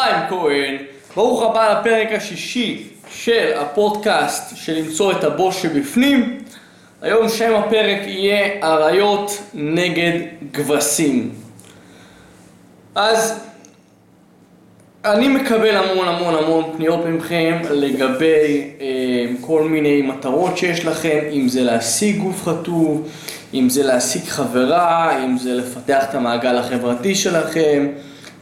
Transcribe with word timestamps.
חיים 0.00 0.16
כהן, 0.28 0.76
ברוך 1.16 1.42
הבא 1.42 1.80
לפרק 1.80 2.12
השישי 2.12 2.82
של 3.14 3.52
הפודקאסט 3.56 4.56
של 4.56 4.72
למצוא 4.72 5.12
את 5.12 5.24
הבוס 5.24 5.62
שבפנים. 5.62 6.38
היום 7.02 7.28
שם 7.28 7.54
הפרק 7.54 7.98
יהיה 8.06 8.48
אריות 8.62 9.42
נגד 9.54 10.12
כבשים. 10.52 11.30
אז 12.94 13.40
אני 15.04 15.28
מקבל 15.28 15.76
המון 15.76 16.08
המון 16.08 16.34
המון 16.34 16.64
פניות 16.76 17.06
מכם 17.06 17.56
לגבי 17.70 18.70
אה, 18.80 18.86
כל 19.40 19.62
מיני 19.62 20.02
מטרות 20.02 20.58
שיש 20.58 20.84
לכם, 20.84 21.18
אם 21.32 21.48
זה 21.48 21.62
להשיג 21.62 22.18
גוף 22.18 22.42
חטוב, 22.44 23.08
אם 23.54 23.68
זה 23.68 23.82
להשיג 23.82 24.22
חברה, 24.22 25.24
אם 25.24 25.38
זה 25.38 25.54
לפתח 25.54 26.04
את 26.10 26.14
המעגל 26.14 26.58
החברתי 26.58 27.14
שלכם, 27.14 27.86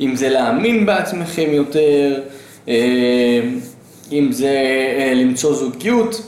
אם 0.00 0.16
זה 0.16 0.28
להאמין 0.28 0.86
בעצמכם 0.86 1.48
יותר, 1.50 2.20
אה, 2.68 3.40
אם 4.12 4.32
זה 4.32 4.54
אה, 4.98 5.12
למצוא 5.14 5.54
זוגיות, 5.54 6.22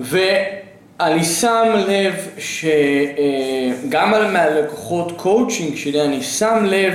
ואני 0.00 1.24
שם 1.24 1.72
לב 1.88 2.14
שגם 2.38 4.14
אה, 4.14 4.30
מהלקוחות 4.32 5.12
קואוצ'ינג 5.16 5.76
שלי 5.76 6.02
אני 6.02 6.22
שם 6.22 6.64
לב 6.64 6.94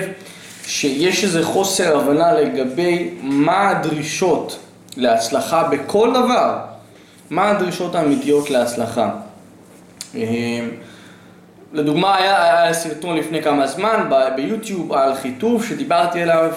שיש 0.66 1.24
איזה 1.24 1.44
חוסר 1.44 2.00
הבנה 2.00 2.34
לגבי 2.34 3.10
מה 3.22 3.70
הדרישות 3.70 4.60
להצלחה 4.98 5.64
בכל 5.64 6.10
דבר, 6.14 6.58
מה 7.30 7.50
הדרישות 7.50 7.96
האמיתיות 7.96 8.50
להצלחה. 8.50 9.10
לדוגמה, 11.74 12.18
היה, 12.18 12.62
היה 12.62 12.74
סרטון 12.74 13.18
לפני 13.18 13.44
כמה 13.44 13.68
זמן 13.68 14.10
ביוטיוב 14.36 14.94
על 14.94 15.16
חיטוב 15.16 15.66
שדיברתי 15.66 16.22
עליו, 16.22 16.52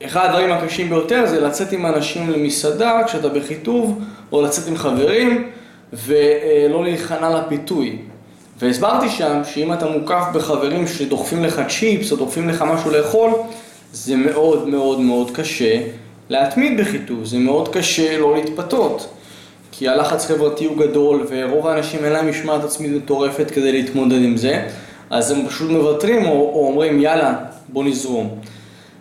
שאחד 0.00 0.26
הדברים 0.26 0.52
הקשים 0.52 0.88
ביותר 0.88 1.26
זה 1.26 1.40
לצאת 1.40 1.72
עם 1.72 1.86
אנשים 1.86 2.30
למסעדה 2.30 3.00
כשאתה 3.06 3.28
בחיטוב, 3.28 4.00
או 4.32 4.42
לצאת 4.42 4.68
עם 4.68 4.76
חברים, 4.76 5.50
ולא 5.92 6.84
להיכנע 6.84 7.30
לפיתוי. 7.30 7.98
והסברתי 8.58 9.10
שם 9.10 9.40
שאם 9.44 9.72
אתה 9.72 9.86
מוקף 9.86 10.24
בחברים 10.34 10.86
שדוחפים 10.86 11.44
לך 11.44 11.62
צ'יפס 11.68 12.12
או 12.12 12.16
דוחפים 12.16 12.48
לך 12.48 12.62
משהו 12.62 12.90
לאכול, 12.90 13.30
זה 13.92 14.16
מאוד 14.16 14.68
מאוד 14.68 15.00
מאוד 15.00 15.30
קשה 15.30 15.80
להתמיד 16.28 16.80
בחיטוב, 16.80 17.24
זה 17.24 17.38
מאוד 17.38 17.68
קשה 17.68 18.18
לא 18.18 18.36
להתפתות. 18.36 19.13
כי 19.78 19.88
הלחץ 19.88 20.26
חברתי 20.26 20.64
הוא 20.64 20.76
גדול 20.76 21.26
ורוב 21.28 21.66
האנשים 21.66 22.04
אין 22.04 22.12
להם 22.12 22.30
משמעת 22.30 22.64
עצמית 22.64 22.90
מטורפת 22.92 23.50
כדי 23.50 23.72
להתמודד 23.72 24.22
עם 24.22 24.36
זה, 24.36 24.62
אז 25.10 25.30
הם 25.30 25.46
פשוט 25.48 25.70
מוותרים 25.70 26.26
או, 26.26 26.32
או 26.32 26.66
אומרים 26.66 27.00
יאללה 27.00 27.34
בוא 27.68 27.84
נזרום. 27.84 28.38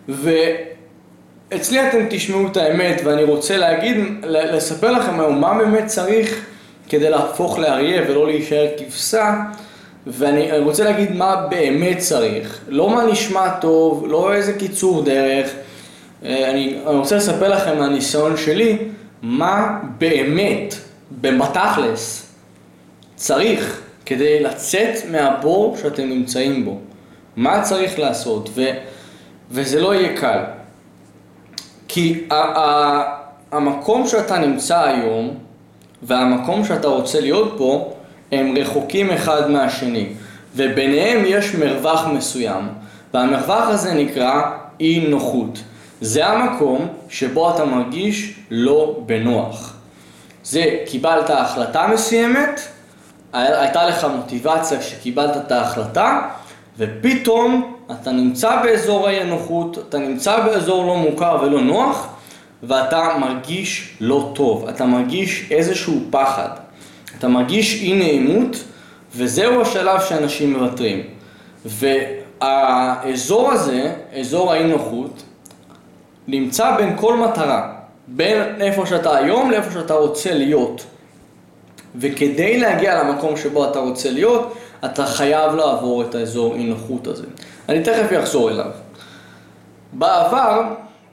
ואצלי 0.10 1.88
אתם 1.90 2.06
תשמעו 2.10 2.48
את 2.48 2.58
האמת 2.58 3.02
ואני 3.06 3.24
רוצה 3.24 3.58
להגיד, 3.58 3.98
לספר 4.24 4.92
לכם 4.92 5.20
היום 5.20 5.42
מה 5.42 5.58
באמת 5.58 5.86
צריך 5.86 6.46
כדי 6.90 7.10
להפוך 7.10 7.60
לאריה 7.60 8.02
ולא 8.10 8.28
להישאר 8.28 8.68
כבשה 8.78 9.36
ואני 10.08 10.60
רוצה 10.60 10.84
להגיד 10.84 11.12
מה 11.12 11.48
באמת 11.50 11.98
צריך, 11.98 12.60
לא 12.68 12.90
מה 12.90 13.06
נשמע 13.06 13.50
טוב, 13.50 14.06
לא 14.08 14.34
איזה 14.34 14.54
קיצור 14.54 15.04
דרך, 15.04 15.50
אה, 16.26 16.52
אני, 16.52 16.78
אני 16.88 16.96
רוצה 16.98 17.16
לספר 17.16 17.50
לכם 17.50 17.78
מהניסיון 17.80 18.38
שלי 18.38 18.78
מה 19.24 19.80
באמת, 19.98 20.76
בתכלס, 21.22 22.34
צריך 23.16 23.82
כדי 24.06 24.44
לצאת 24.44 24.96
מהבור 25.12 25.78
שאתם 25.78 26.04
נמצאים 26.10 26.66
בו. 26.66 26.80
מה 27.36 27.62
צריך 27.62 28.00
לעשות, 28.00 28.50
ו, 28.54 28.66
וזה 29.52 29.82
לא 29.82 29.96
יהיה 29.96 30.18
קל. 30.18 30.40
כי 31.88 32.24
ה, 32.30 32.36
ה, 32.36 33.04
המקום 33.52 34.08
שאתה 34.08 34.38
נמצא 34.38 34.84
היום 34.84 35.34
והמקום 36.04 36.66
שאתה 36.66 36.88
רוצה 36.88 37.22
להיות 37.22 37.54
פה 37.58 37.94
הם 38.32 38.58
רחוקים 38.58 39.12
אחד 39.12 39.52
מהשני 39.52 40.08
וביניהם 40.56 41.24
יש 41.26 41.56
מרווח 41.56 42.08
מסוים 42.08 42.68
והמרווח 43.14 43.68
הזה 43.68 43.94
נקרא 43.94 44.42
אי 44.80 45.08
נוחות. 45.10 45.60
זה 46.04 46.28
המקום 46.28 46.88
שבו 47.10 47.56
אתה 47.56 47.66
מרגיש 47.66 48.34
לא 48.52 49.00
בנוח. 49.06 49.74
זה 50.44 50.78
קיבלת 50.86 51.30
החלטה 51.30 51.88
מסוימת, 51.88 52.62
הייתה 53.34 53.86
לך 53.86 54.08
מוטיבציה 54.16 54.82
שקיבלת 54.82 55.38
את 55.38 55.52
ההחלטה, 55.52 56.22
ופתאום 56.78 57.76
אתה 57.92 58.12
נמצא 58.12 58.64
באזור 58.64 59.08
האי 59.08 59.22
הנוחות, 59.22 59.78
אתה 59.78 59.98
נמצא 59.98 60.40
באזור 60.46 60.86
לא 60.86 60.96
מוכר 60.96 61.38
ולא 61.42 61.62
נוח, 61.62 62.08
ואתה 62.64 63.10
מרגיש 63.20 63.98
לא 64.00 64.32
טוב, 64.36 64.68
אתה 64.68 64.86
מרגיש 64.86 65.48
איזשהו 65.52 66.02
פחד, 66.10 66.50
אתה 67.18 67.28
מרגיש 67.28 67.82
אי 67.82 67.94
נעימות, 67.94 68.64
וזהו 69.16 69.62
השלב 69.62 70.02
שאנשים 70.10 70.54
מוותרים. 70.54 71.04
והאזור 71.66 73.52
הזה, 73.52 73.94
אזור 74.20 74.54
האי 74.54 74.64
נוחות, 74.64 75.24
נמצא 76.28 76.78
בין 76.78 76.98
כל 76.98 77.18
מטרה, 77.18 77.74
בין 78.08 78.62
איפה 78.62 78.86
שאתה 78.86 79.18
היום 79.18 79.52
לאיפה 79.52 79.72
שאתה 79.72 79.94
רוצה 79.94 80.34
להיות. 80.34 80.86
וכדי 81.96 82.60
להגיע 82.60 83.04
למקום 83.04 83.38
שבו 83.38 83.66
אתה 83.72 83.80
רוצה 83.80 84.12
להיות, 84.12 84.54
אתה 84.86 85.06
חייב 85.06 85.56
לעבור 85.56 86.02
את 86.02 86.16
האזור 86.16 86.56
אי 86.56 86.64
נוחות 86.64 87.08
הזה. 87.08 87.26
אני 87.70 87.84
תכף 87.84 88.20
אחזור 88.20 88.50
אליו. 88.50 88.72
בעבר 89.94 90.62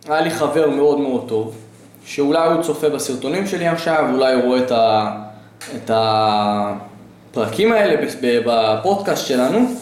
היה 0.08 0.20
לי 0.20 0.30
חבר 0.30 0.70
מאוד 0.70 1.00
מאוד 1.00 1.24
טוב, 1.28 1.56
שאולי 2.04 2.48
הוא 2.48 2.62
צופה 2.62 2.88
בסרטונים 2.88 3.46
שלי 3.46 3.68
עכשיו, 3.68 4.04
אולי 4.12 4.34
הוא 4.34 4.42
רואה 4.44 4.58
את, 4.58 4.70
ה... 4.70 5.16
את 5.76 5.90
הפרקים 5.94 7.72
האלה 7.72 8.06
בפודקאסט 8.22 9.26
שלנו, 9.26 9.74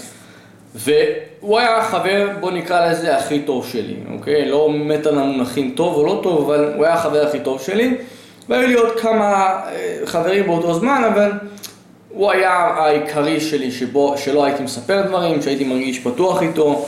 והוא 1.42 1.58
היה 1.58 1.78
החבר, 1.78 2.28
בוא 2.40 2.50
נקרא 2.50 2.90
לזה, 2.90 3.16
הכי 3.16 3.40
טוב 3.40 3.66
שלי, 3.66 3.96
אוקיי? 4.12 4.48
לא 4.48 4.70
מת 4.72 5.06
על 5.06 5.18
המונחים 5.18 5.72
טוב 5.76 5.94
או 5.94 6.06
לא 6.06 6.20
טוב, 6.22 6.50
אבל 6.50 6.72
הוא 6.76 6.84
היה 6.84 6.94
החבר 6.94 7.26
הכי 7.26 7.40
טוב 7.40 7.60
שלי. 7.60 7.94
והיו 8.48 8.68
לי 8.68 8.74
עוד 8.74 9.00
כמה 9.00 9.60
אה, 9.72 9.98
חברים 10.04 10.46
באותו 10.46 10.74
זמן, 10.74 11.02
אבל 11.12 11.32
הוא 12.10 12.30
היה 12.30 12.52
העיקרי 12.52 13.40
שלי 13.40 13.70
שבו, 13.70 14.18
שלא 14.18 14.44
הייתי 14.44 14.62
מספר 14.62 15.02
דברים, 15.06 15.42
שהייתי 15.42 15.64
מרגיש 15.64 15.98
פתוח 15.98 16.42
איתו, 16.42 16.86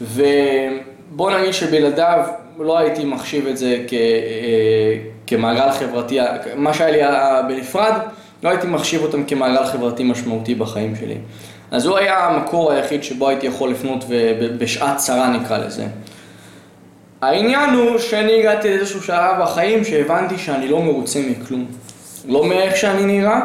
ובוא 0.00 1.30
נגיד 1.30 1.52
שבלעדיו 1.52 2.24
לא 2.58 2.78
הייתי 2.78 3.04
מחשיב 3.04 3.46
את 3.46 3.56
זה 3.56 3.78
כ, 3.88 3.92
אה, 3.92 3.98
כמעגל 5.26 5.72
חברתי, 5.72 6.18
מה 6.56 6.74
שהיה 6.74 6.90
לי 6.90 7.54
בנפרד, 7.54 7.92
לא 8.42 8.48
הייתי 8.48 8.66
מחשיב 8.66 9.02
אותם 9.02 9.24
כמעגל 9.24 9.66
חברתי 9.66 10.04
משמעותי 10.04 10.54
בחיים 10.54 10.96
שלי. 10.96 11.16
אז 11.70 11.86
הוא 11.86 11.98
היה 11.98 12.26
המקור 12.26 12.72
היחיד 12.72 13.02
שבו 13.02 13.28
הייתי 13.28 13.46
יכול 13.46 13.70
לפנות 13.70 14.04
בשעת 14.58 14.96
צרה 14.96 15.28
נקרא 15.28 15.58
לזה. 15.58 15.86
העניין 17.20 17.70
הוא 17.70 17.98
שאני 17.98 18.40
הגעתי 18.40 18.68
לאיזשהו 18.68 19.02
שלב 19.02 19.42
בחיים 19.42 19.84
שהבנתי 19.84 20.38
שאני 20.38 20.68
לא 20.68 20.82
מרוצה 20.82 21.20
מכלום. 21.30 21.66
לא 22.28 22.44
מאיך 22.44 22.76
שאני 22.76 23.04
נראה, 23.04 23.40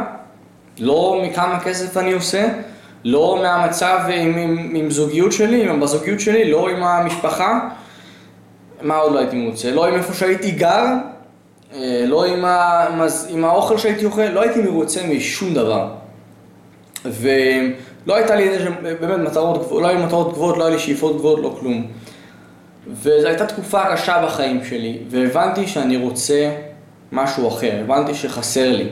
לא 0.79 1.21
מכמה 1.23 1.59
כסף 1.59 1.97
אני 1.97 2.13
עושה, 2.13 2.47
לא 3.03 3.39
מהמצב 3.41 3.99
עם, 4.13 4.37
עם, 4.37 4.71
עם 4.75 4.91
זוגיות 4.91 5.31
שלי, 5.31 5.69
עם 5.69 5.79
בזוגיות 5.79 6.19
שלי, 6.19 6.51
לא 6.51 6.69
עם 6.69 6.83
המשפחה. 6.83 7.69
מה 8.81 8.95
עוד 8.95 9.13
לא 9.13 9.19
הייתי 9.19 9.35
מרוצה? 9.35 9.71
לא 9.71 9.85
עם 9.85 9.93
איפה 9.93 10.13
שהייתי 10.13 10.51
גר, 10.51 10.85
אה, 11.75 12.03
לא 12.07 12.25
עם, 12.25 12.45
ה, 12.45 12.87
עם 13.29 13.45
האוכל 13.45 13.77
שהייתי 13.77 14.05
אוכל, 14.05 14.25
לא 14.25 14.41
הייתי 14.41 14.61
מרוצה 14.61 15.01
משום 15.07 15.53
דבר. 15.53 15.87
ו... 17.05 17.29
לא 18.07 18.15
הייתה 18.15 18.35
לי 18.35 18.49
איזה 18.49 18.69
באמת 18.81 19.29
מטרות 19.29 19.57
גבוהות, 19.61 19.81
לא 19.81 19.87
היו 19.87 20.05
מטרות 20.05 20.33
גבוהות, 20.33 20.57
לא 20.57 20.63
היו 20.65 20.73
לי 20.73 20.79
שאיפות 20.79 21.17
גבוהות, 21.17 21.39
לא 21.39 21.55
כלום. 21.59 21.87
וזו 22.87 23.27
הייתה 23.27 23.45
תקופה 23.45 23.83
קשה 23.93 24.25
בחיים 24.25 24.63
שלי, 24.65 24.97
והבנתי 25.09 25.67
שאני 25.67 25.97
רוצה 25.97 26.51
משהו 27.11 27.47
אחר, 27.47 27.79
הבנתי 27.83 28.13
שחסר 28.13 28.71
לי. 28.71 28.87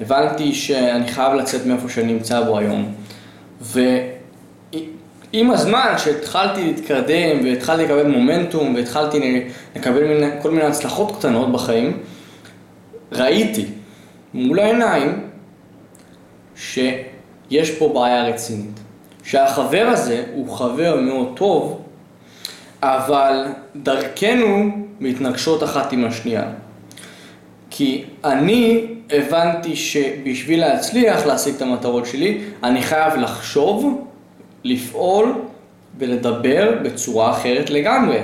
הבנתי 0.00 0.54
שאני 0.54 1.08
חייב 1.08 1.32
לצאת 1.32 1.66
מאיפה 1.66 1.88
שאני 1.88 2.12
נמצא 2.12 2.40
בו 2.40 2.58
היום. 2.58 2.94
ועם 3.60 5.50
הזמן, 5.50 5.94
שהתחלתי 5.98 6.64
להתקדם 6.64 7.44
והתחלתי 7.44 7.82
לקבל 7.82 8.06
מומנטום 8.06 8.74
והתחלתי 8.74 9.44
לקבל 9.76 10.04
מיני, 10.04 10.26
כל 10.42 10.50
מיני 10.50 10.64
הצלחות 10.64 11.16
קטנות 11.16 11.52
בחיים, 11.52 11.98
ראיתי 13.12 13.66
מול 14.34 14.58
העיניים 14.58 15.20
ש... 16.56 16.78
יש 17.50 17.70
פה 17.70 17.92
בעיה 17.94 18.24
רצינית. 18.24 18.80
שהחבר 19.24 19.86
הזה 19.92 20.24
הוא 20.34 20.56
חבר 20.56 20.96
מאוד 21.00 21.32
טוב, 21.36 21.80
אבל 22.82 23.44
דרכנו 23.76 24.70
מתנגשות 25.00 25.62
אחת 25.62 25.92
עם 25.92 26.04
השנייה. 26.04 26.44
כי 27.70 28.04
אני 28.24 28.86
הבנתי 29.10 29.76
שבשביל 29.76 30.60
להצליח 30.60 31.26
להשיג 31.26 31.54
את 31.54 31.62
המטרות 31.62 32.06
שלי, 32.06 32.40
אני 32.62 32.82
חייב 32.82 33.16
לחשוב, 33.16 34.04
לפעול 34.64 35.32
ולדבר 35.98 36.78
בצורה 36.82 37.30
אחרת 37.30 37.70
לגמרי. 37.70 38.18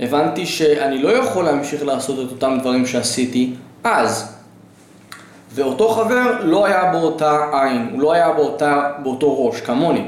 הבנתי 0.00 0.46
שאני 0.46 1.02
לא 1.02 1.08
יכול 1.08 1.44
להמשיך 1.44 1.84
לעשות 1.84 2.26
את 2.26 2.32
אותם 2.32 2.58
דברים 2.60 2.86
שעשיתי 2.86 3.52
אז. 3.84 4.33
ואותו 5.54 5.88
חבר 5.88 6.44
לא 6.44 6.66
היה 6.66 6.90
באותה 6.92 7.38
עין, 7.52 7.88
הוא 7.92 8.00
לא 8.00 8.12
היה 8.12 8.32
באותה, 8.32 8.90
באותו 9.02 9.46
ראש, 9.46 9.60
כמוני. 9.60 10.04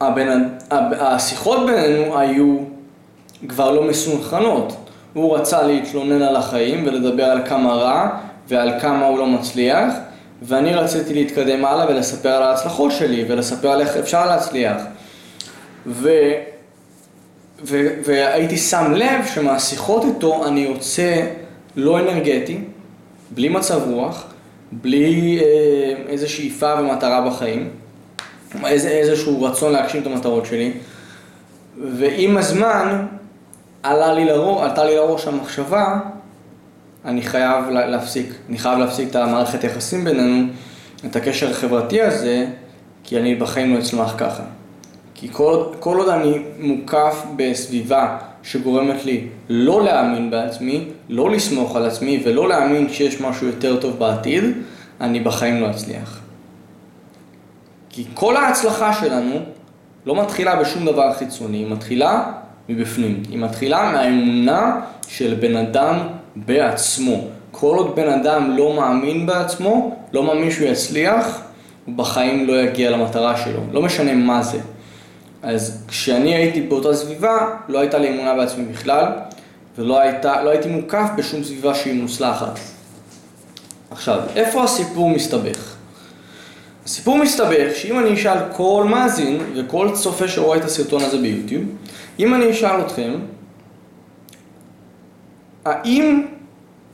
והשיחות 0.00 1.66
בינינו 1.66 2.18
היו 2.18 2.58
כבר 3.48 3.70
לא 3.70 3.82
מסונכרנות. 3.82 4.76
הוא 5.12 5.36
רצה 5.36 5.62
להתלונן 5.62 6.22
על 6.22 6.36
החיים 6.36 6.86
ולדבר 6.86 7.24
על 7.24 7.46
כמה 7.46 7.72
רע 7.72 8.08
ועל 8.48 8.80
כמה 8.80 9.06
הוא 9.06 9.18
לא 9.18 9.26
מצליח, 9.26 9.94
ואני 10.42 10.74
רציתי 10.74 11.14
להתקדם 11.14 11.64
הלאה 11.64 11.86
ולספר 11.88 12.28
על 12.28 12.42
ההצלחות 12.42 12.92
שלי 12.92 13.24
ולספר 13.28 13.68
על 13.68 13.80
איך 13.80 13.96
אפשר 13.96 14.26
להצליח. 14.26 14.82
ו... 15.86 16.10
ו... 17.64 17.86
והייתי 18.04 18.56
שם 18.56 18.92
לב 18.94 19.26
שמהשיחות 19.34 20.04
איתו 20.04 20.46
אני 20.46 20.60
יוצא 20.60 21.22
לא 21.76 21.98
אנרגטי, 21.98 22.58
בלי 23.30 23.48
מצב 23.48 23.80
רוח, 23.90 24.24
בלי 24.72 25.40
אה, 25.42 25.94
איזו 26.08 26.32
שאיפה 26.32 26.74
ומטרה 26.80 27.30
בחיים, 27.30 27.70
איזה, 28.64 28.88
איזשהו 28.88 29.42
רצון 29.42 29.72
להגשים 29.72 30.02
את 30.02 30.06
המטרות 30.06 30.46
שלי, 30.46 30.72
ועם 31.92 32.36
הזמן 32.36 33.06
עלה 33.82 34.12
לי 34.12 34.24
לראש, 34.24 34.62
עלתה 34.62 34.84
לי 34.84 34.96
לראש 34.96 35.26
המחשבה, 35.26 35.98
אני 37.04 37.22
חייב 37.22 37.68
להפסיק, 37.68 38.34
אני 38.48 38.58
חייב 38.58 38.78
להפסיק 38.78 39.10
את 39.10 39.16
המערכת 39.16 39.64
היחסים 39.64 40.04
בינינו, 40.04 40.46
את 41.06 41.16
הקשר 41.16 41.50
החברתי 41.50 42.02
הזה, 42.02 42.46
כי 43.04 43.18
אני 43.18 43.34
בחיים 43.34 43.74
לא 43.74 43.78
אצלח 43.78 44.14
ככה. 44.18 44.42
כי 45.14 45.28
כל, 45.32 45.64
כל 45.80 45.98
עוד 45.98 46.08
אני 46.08 46.42
מוקף 46.58 47.24
בסביבה 47.36 48.16
שגורמת 48.50 49.04
לי 49.04 49.26
לא 49.48 49.84
להאמין 49.84 50.30
בעצמי, 50.30 50.84
לא 51.08 51.30
לסמוך 51.30 51.76
על 51.76 51.86
עצמי 51.86 52.22
ולא 52.24 52.48
להאמין 52.48 52.88
שיש 52.88 53.20
משהו 53.20 53.46
יותר 53.46 53.80
טוב 53.80 53.98
בעתיד, 53.98 54.44
אני 55.00 55.20
בחיים 55.20 55.60
לא 55.60 55.70
אצליח. 55.70 56.20
כי 57.90 58.04
כל 58.14 58.36
ההצלחה 58.36 58.92
שלנו 58.92 59.34
לא 60.06 60.22
מתחילה 60.22 60.56
בשום 60.56 60.86
דבר 60.86 61.12
חיצוני, 61.12 61.56
היא 61.56 61.66
מתחילה 61.66 62.32
מבפנים. 62.68 63.22
היא 63.30 63.38
מתחילה 63.38 63.92
מהאמונה 63.92 64.80
של 65.08 65.34
בן 65.40 65.56
אדם 65.56 65.98
בעצמו. 66.36 67.24
כל 67.50 67.76
עוד 67.76 67.96
בן 67.96 68.08
אדם 68.08 68.56
לא 68.56 68.74
מאמין 68.76 69.26
בעצמו, 69.26 69.96
לא 70.12 70.22
מאמין 70.22 70.50
שהוא 70.50 70.68
יצליח, 70.68 71.40
הוא 71.84 71.94
בחיים 71.94 72.46
לא 72.46 72.62
יגיע 72.62 72.90
למטרה 72.90 73.36
שלו. 73.36 73.60
לא 73.72 73.82
משנה 73.82 74.14
מה 74.14 74.42
זה. 74.42 74.58
אז 75.42 75.84
כשאני 75.88 76.34
הייתי 76.34 76.60
באותה 76.60 76.94
סביבה, 76.94 77.56
לא 77.68 77.78
הייתה 77.78 77.98
לי 77.98 78.08
אמונה 78.08 78.34
בעצמי 78.34 78.64
בכלל, 78.64 79.04
ולא 79.78 80.00
הייתה, 80.00 80.42
לא 80.42 80.50
הייתי 80.50 80.68
מוקף 80.68 81.08
בשום 81.16 81.44
סביבה 81.44 81.74
שהיא 81.74 82.02
מוצלחת. 82.02 82.58
עכשיו, 83.90 84.20
איפה 84.36 84.64
הסיפור 84.64 85.10
מסתבך? 85.10 85.74
הסיפור 86.84 87.18
מסתבך 87.18 87.74
שאם 87.74 87.98
אני 87.98 88.14
אשאל 88.14 88.38
כל 88.52 88.86
מאזין 88.90 89.40
וכל 89.56 89.90
צופה 89.94 90.28
שרואה 90.28 90.58
את 90.58 90.64
הסרטון 90.64 91.02
הזה 91.02 91.18
ביוטיוב, 91.18 91.64
אם 92.18 92.34
אני 92.34 92.50
אשאל 92.50 92.80
אתכם, 92.80 93.14
האם, 95.64 96.26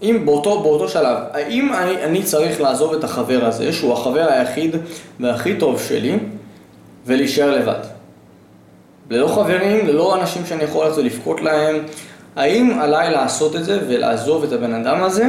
אם 0.03 0.23
באותו, 0.25 0.63
באותו 0.63 0.89
שלב, 0.89 1.19
האם 1.33 1.73
אני, 1.73 2.05
אני 2.05 2.23
צריך 2.23 2.61
לעזוב 2.61 2.95
את 2.95 3.05
החבר 3.05 3.45
הזה, 3.45 3.73
שהוא 3.73 3.93
החבר 3.93 4.29
היחיד 4.29 4.77
והכי 5.21 5.57
טוב 5.57 5.83
שלי, 5.89 6.19
ולהישאר 7.07 7.51
לבד? 7.51 7.94
ללא 9.11 9.29
חברים, 9.29 9.87
ללא 9.87 10.21
אנשים 10.21 10.47
שאני 10.47 10.65
יכול 10.65 10.87
ללכת 10.87 10.99
ולבכות 10.99 11.41
להם, 11.41 11.77
האם 12.37 12.79
עליי 12.81 13.11
לעשות 13.11 13.57
את 13.57 13.65
זה 13.65 13.79
ולעזוב 13.89 14.45
את 14.45 14.53
הבן 14.53 14.75
אדם 14.75 15.03
הזה 15.03 15.27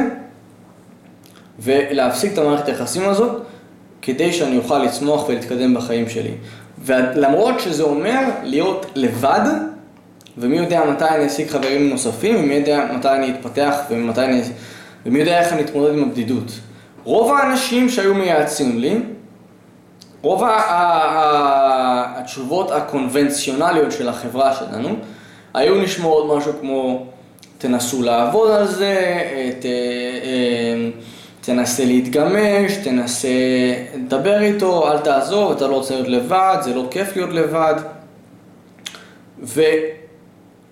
ולהפסיק 1.60 2.34
את 2.34 2.38
המערכת 2.38 2.68
היחסים 2.68 3.10
הזאת 3.10 3.42
כדי 4.02 4.34
שאני 4.34 4.58
אוכל 4.58 4.80
לצמוח 4.80 5.30
ולהתקדם 5.30 5.74
בחיים 5.74 6.10
שלי. 6.10 6.34
ולמרות 6.86 7.60
שזה 7.60 7.84
אומר 7.84 8.20
להיות 8.44 8.86
לבד, 8.96 9.50
ומי 10.38 10.58
יודע 10.58 10.86
מתי 10.92 11.06
אני 11.06 11.28
אשיג 11.28 11.48
חברים 11.48 11.90
נוספים, 11.90 12.36
ומי 12.36 12.54
יודע 12.54 12.86
מתי 12.98 13.10
אני 13.10 13.32
אתפתח, 13.32 13.76
ומתי 13.90 14.22
אני... 14.22 14.42
ומי 15.06 15.20
יודע 15.20 15.40
איך 15.40 15.54
אני 15.54 15.62
אתמודד 15.62 15.94
עם 15.94 16.04
הבדידות. 16.04 16.52
רוב 17.04 17.34
האנשים 17.34 17.90
שהיו 17.90 18.14
מייעצים 18.14 18.80
לי, 18.80 18.98
רוב 20.26 20.44
התשובות 22.18 22.72
הקונבנציונליות 22.72 23.92
של 23.92 24.10
החברה 24.10 24.56
שלנו 24.56 24.90
היו 25.54 25.82
נשמעות 25.82 26.38
משהו 26.38 26.54
כמו 26.62 27.06
תנסו 27.58 28.04
לעבוד 28.04 28.52
על 28.52 28.68
זה, 28.68 29.22
ת, 29.60 29.66
אה, 29.66 30.90
תנסה 31.42 31.86
להתגמש, 31.86 32.74
תנסה 32.84 33.28
לדבר 33.96 34.42
איתו, 34.42 34.92
אל 34.92 34.98
תעזוב, 34.98 35.52
אתה 35.52 35.68
לא 35.68 35.76
רוצה 35.76 35.94
להיות 35.94 36.08
לבד, 36.08 36.58
זה 36.62 36.76
לא 36.76 36.88
כיף 36.92 37.16
להיות 37.16 37.30
לבד. 37.30 37.76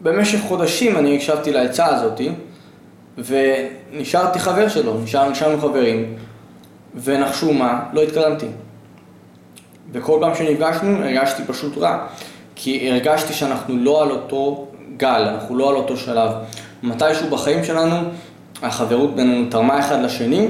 ובמשך 0.02 0.40
חודשים 0.48 0.98
אני 0.98 1.16
הקשבתי 1.16 1.54
לעצה 1.54 1.86
הזאתי, 1.86 2.30
ונשארתי 3.18 4.40
חבר 4.40 4.70
שלו, 4.70 4.98
נשאר, 5.04 5.30
נשארנו 5.30 5.62
חברים, 5.62 6.16
ונחשו 6.96 7.54
מה, 7.54 7.84
לא 7.94 8.02
התקדמתי. 8.02 8.48
וכל 9.92 10.18
פעם 10.22 10.36
שנפגשנו 10.36 11.04
הרגשתי 11.04 11.44
פשוט 11.48 11.78
רע, 11.78 12.08
כי 12.56 12.90
הרגשתי 12.92 13.34
שאנחנו 13.34 13.78
לא 13.78 14.04
על 14.04 14.12
אותו 14.12 14.68
גל, 14.98 15.28
אנחנו 15.34 15.56
לא 15.56 15.70
על 15.70 15.76
אותו 15.76 15.98
שלב. 15.98 16.32
מתישהו 16.84 17.30
בחיים 17.30 17.64
שלנו 17.64 17.96
החברות 18.62 19.16
בינינו 19.16 19.50
תרמה 19.50 19.80
אחד 19.80 20.02
לשני, 20.02 20.48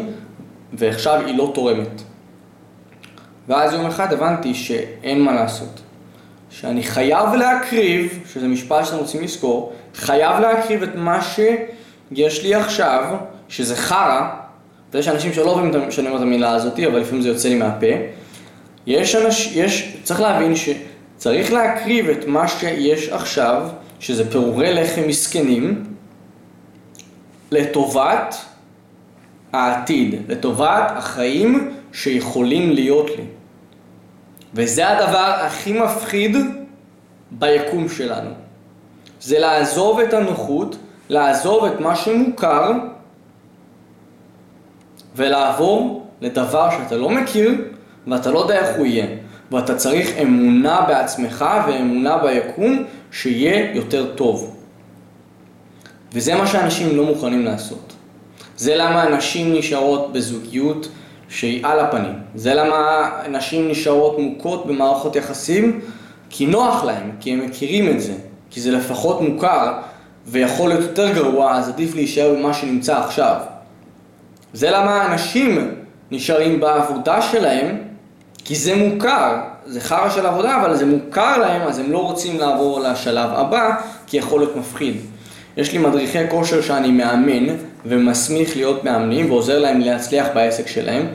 ועכשיו 0.74 1.22
היא 1.26 1.38
לא 1.38 1.52
תורמת. 1.54 2.02
ואז 3.48 3.74
יום 3.74 3.86
אחד 3.86 4.14
הבנתי 4.14 4.54
שאין 4.54 5.22
מה 5.22 5.34
לעשות. 5.34 5.82
שאני 6.50 6.84
חייב 6.84 7.34
להקריב, 7.34 8.20
שזה 8.34 8.48
משפט 8.48 8.86
שאתם 8.86 8.98
רוצים 8.98 9.22
לזכור, 9.22 9.74
חייב 9.96 10.40
להקריב 10.40 10.84
את 10.84 10.96
מה 10.96 11.20
שיש 11.22 12.44
לי 12.44 12.56
עכשיו, 12.56 13.16
שזה 13.50 13.76
חרא, 13.76 14.30
ויש 14.94 15.08
אנשים 15.08 15.34
שלא 15.34 15.52
אוהבים 15.52 15.92
שאני 15.92 16.08
אומר 16.08 16.18
את 16.18 16.22
המילה 16.22 16.52
הזאת, 16.52 16.80
אבל 16.80 17.00
לפעמים 17.00 17.22
זה 17.22 17.30
יוצא 17.30 17.50
לי 17.50 17.56
מהפה. 17.56 17.88
יש 18.88 19.16
אנשים, 19.16 19.64
יש, 19.66 19.98
צריך 20.04 20.22
להבין 20.22 20.54
שצריך 20.56 21.54
להקריב 21.54 22.10
את 22.10 22.28
מה 22.28 22.48
שיש 22.48 23.10
עכשיו, 23.10 23.70
שזה 24.00 24.32
פירורי 24.32 24.74
לחם 24.74 25.02
מסכנים, 25.08 25.84
לטובת 27.52 28.36
העתיד, 29.54 30.16
לטובת 30.28 30.92
החיים 30.96 31.72
שיכולים 31.94 32.72
להיות 32.72 33.10
לי. 33.10 33.24
וזה 34.54 34.90
הדבר 34.90 35.34
הכי 35.40 35.74
מפחיד 35.74 36.38
ביקום 37.32 37.90
שלנו. 37.90 38.30
זה 39.22 39.40
לעזוב 39.40 40.00
את 40.00 40.14
הנוחות, 40.14 40.78
לעזוב 41.10 41.66
את 41.66 41.80
מה 41.80 41.96
שמוכר 41.96 42.72
ולעבור 45.16 46.08
לדבר 46.22 46.70
שאתה 46.72 46.98
לא 46.98 47.10
מכיר 47.10 47.62
ואתה 48.08 48.32
לא 48.32 48.40
יודע 48.40 48.60
איך 48.60 48.78
הוא 48.78 48.86
יהיה. 48.86 49.06
ואתה 49.52 49.76
צריך 49.76 50.18
אמונה 50.22 50.82
בעצמך 50.88 51.46
ואמונה 51.68 52.18
ביקום 52.18 52.84
שיהיה 53.12 53.76
יותר 53.76 54.14
טוב. 54.16 54.56
וזה 56.14 56.36
מה 56.36 56.48
שאנשים 56.48 56.98
לא 56.98 57.06
מוכנים 57.06 57.46
לעשות. 57.46 57.94
זה 58.58 58.76
למה 58.76 59.10
נשים 59.10 59.54
נשארות 59.54 60.14
בזוגיות 60.14 60.88
שהיא 61.30 61.66
על 61.66 61.80
הפנים. 61.80 62.14
זה 62.36 62.54
למה 62.54 63.10
נשים 63.30 63.70
נשארות 63.70 64.20
מוכות 64.20 64.68
במערכות 64.68 65.16
יחסים, 65.16 65.80
כי 66.30 66.46
נוח 66.46 66.84
להם, 66.84 67.12
כי 67.20 67.34
הם 67.34 67.46
מכירים 67.46 67.90
את 67.90 68.02
זה, 68.02 68.14
כי 68.50 68.62
זה 68.62 68.72
לפחות 68.72 69.22
מוכר 69.22 69.74
ויכול 70.28 70.70
להיות 70.70 70.82
יותר 70.82 71.14
גרוע, 71.14 71.52
אז 71.52 71.70
עדיף 71.70 71.96
להישאר 71.96 72.36
במה 72.36 72.54
שנמצא 72.54 73.00
עכשיו. 73.00 73.36
זה 74.54 74.70
למה 74.70 75.06
אנשים 75.06 75.72
נשארים 76.12 76.60
בעבודה 76.60 77.22
שלהם, 77.22 77.78
כי 78.46 78.56
זה 78.56 78.76
מוכר, 78.76 79.36
זה 79.66 79.82
חרא 79.82 80.10
של 80.10 80.26
עבודה, 80.26 80.62
אבל 80.62 80.76
זה 80.76 80.86
מוכר 80.86 81.38
להם, 81.38 81.62
אז 81.62 81.80
הם 81.80 81.92
לא 81.92 81.98
רוצים 81.98 82.40
לעבור 82.40 82.80
לשלב 82.80 83.30
הבא, 83.34 83.76
כי 84.08 84.18
יכול 84.18 84.40
להיות 84.40 84.56
מפחיד. 84.56 84.96
יש 85.58 85.74
לי 85.74 85.78
מדריכי 85.78 86.30
כושר 86.30 86.62
שאני 86.62 86.92
מאמן 86.92 87.56
ומסמיך 87.86 88.56
להיות 88.56 88.84
מאמנים 88.84 89.32
ועוזר 89.32 89.60
להם 89.60 89.80
להצליח 89.80 90.28
בעסק 90.34 90.68
שלהם, 90.68 91.08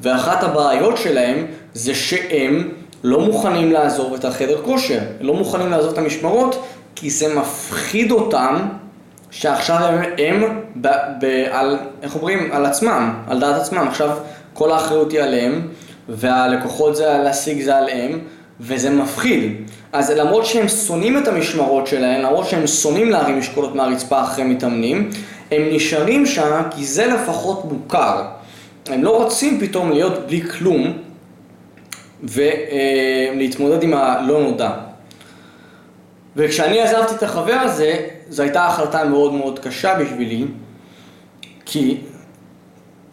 ואחת 0.00 0.42
הבעיות 0.42 0.96
שלהם 0.96 1.46
זה 1.74 1.94
שהם 1.94 2.68
לא 3.04 3.20
מוכנים 3.20 3.72
לעזוב 3.72 4.14
את 4.14 4.24
החדר 4.24 4.62
כושר, 4.62 4.98
לא 5.20 5.34
מוכנים 5.34 5.70
לעזוב 5.70 5.92
את 5.92 5.98
המשמרות, 5.98 6.66
כי 6.94 7.10
זה 7.10 7.34
מפחיד 7.34 8.10
אותם 8.12 8.56
שעכשיו 9.30 9.76
הם, 9.76 10.02
הם 10.18 10.60
ב, 10.80 10.88
ב, 11.20 11.44
על, 11.50 11.78
איך 12.02 12.14
אומרים, 12.14 12.52
על 12.52 12.66
עצמם, 12.66 13.14
על 13.28 13.40
דעת 13.40 13.56
עצמם, 13.56 13.88
עכשיו 13.88 14.10
כל 14.54 14.72
האחריות 14.72 15.12
היא 15.12 15.20
עליהם, 15.20 15.68
והלקוחות 16.08 16.96
זה 16.96 17.18
להשיג 17.24 17.62
זה 17.62 17.76
עליהם, 17.76 18.18
וזה 18.60 18.90
מפחיד. 18.90 19.52
אז 19.92 20.10
למרות 20.10 20.46
שהם 20.46 20.68
שונאים 20.68 21.18
את 21.18 21.28
המשמרות 21.28 21.86
שלהם, 21.86 22.22
למרות 22.22 22.48
שהם 22.48 22.66
שונאים 22.66 23.10
להרים 23.10 23.38
משקולות 23.38 23.74
מהרצפה 23.74 24.22
אחרי 24.22 24.44
מתאמנים, 24.44 25.10
הם 25.50 25.62
נשארים 25.72 26.26
שם 26.26 26.62
כי 26.70 26.84
זה 26.84 27.06
לפחות 27.06 27.64
מוכר. 27.64 28.24
הם 28.86 29.04
לא 29.04 29.22
רוצים 29.22 29.60
פתאום 29.60 29.92
להיות 29.92 30.26
בלי 30.26 30.42
כלום 30.42 30.92
ולהתמודד 32.22 33.82
עם 33.82 33.94
הלא 33.94 34.42
נודע. 34.42 34.70
וכשאני 36.36 36.80
עזבתי 36.80 37.14
את 37.14 37.22
החבר 37.22 37.54
הזה, 37.60 37.96
זו 38.28 38.42
הייתה 38.42 38.66
החלטה 38.66 39.04
מאוד 39.04 39.32
מאוד 39.32 39.58
קשה 39.58 39.94
בשבילי, 39.94 40.44
כי 41.66 41.96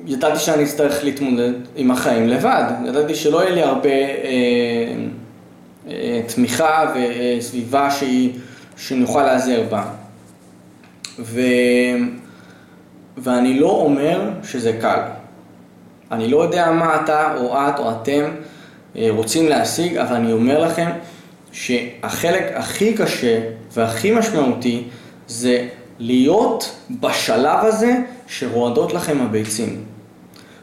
ידעתי 0.05 0.39
שאני 0.39 0.63
אצטרך 0.63 1.03
להתמודד 1.03 1.53
עם 1.75 1.91
החיים 1.91 2.27
לבד. 2.27 2.63
ידעתי 2.86 3.15
שלא 3.15 3.41
יהיה 3.43 3.55
לי 3.55 3.63
הרבה 3.63 3.89
אה, 3.89 4.96
אה, 5.88 6.22
תמיכה 6.27 6.93
וסביבה 6.96 7.91
שהיא, 7.91 8.34
שנוכל 8.77 9.24
להיעזר 9.24 9.63
בה. 9.70 9.84
ו... 11.20 11.41
ואני 13.17 13.60
לא 13.60 13.70
אומר 13.70 14.29
שזה 14.43 14.77
קל. 14.81 15.00
אני 16.12 16.27
לא 16.27 16.43
יודע 16.43 16.72
מה 16.72 17.01
אתה 17.03 17.36
או 17.38 17.58
את 17.58 17.79
או 17.79 17.91
אתם 17.91 18.24
אה, 18.96 19.08
רוצים 19.10 19.50
להשיג, 19.50 19.98
אבל 19.98 20.15
אני 20.15 20.31
אומר 20.31 20.60
לכם 20.65 20.89
שהחלק 21.51 22.51
הכי 22.55 22.93
קשה 22.93 23.39
והכי 23.74 24.12
משמעותי 24.12 24.84
זה 25.27 25.67
להיות 26.00 26.75
בשלב 27.01 27.65
הזה 27.65 27.98
שרועדות 28.27 28.93
לכם 28.93 29.22
הביצים. 29.22 29.91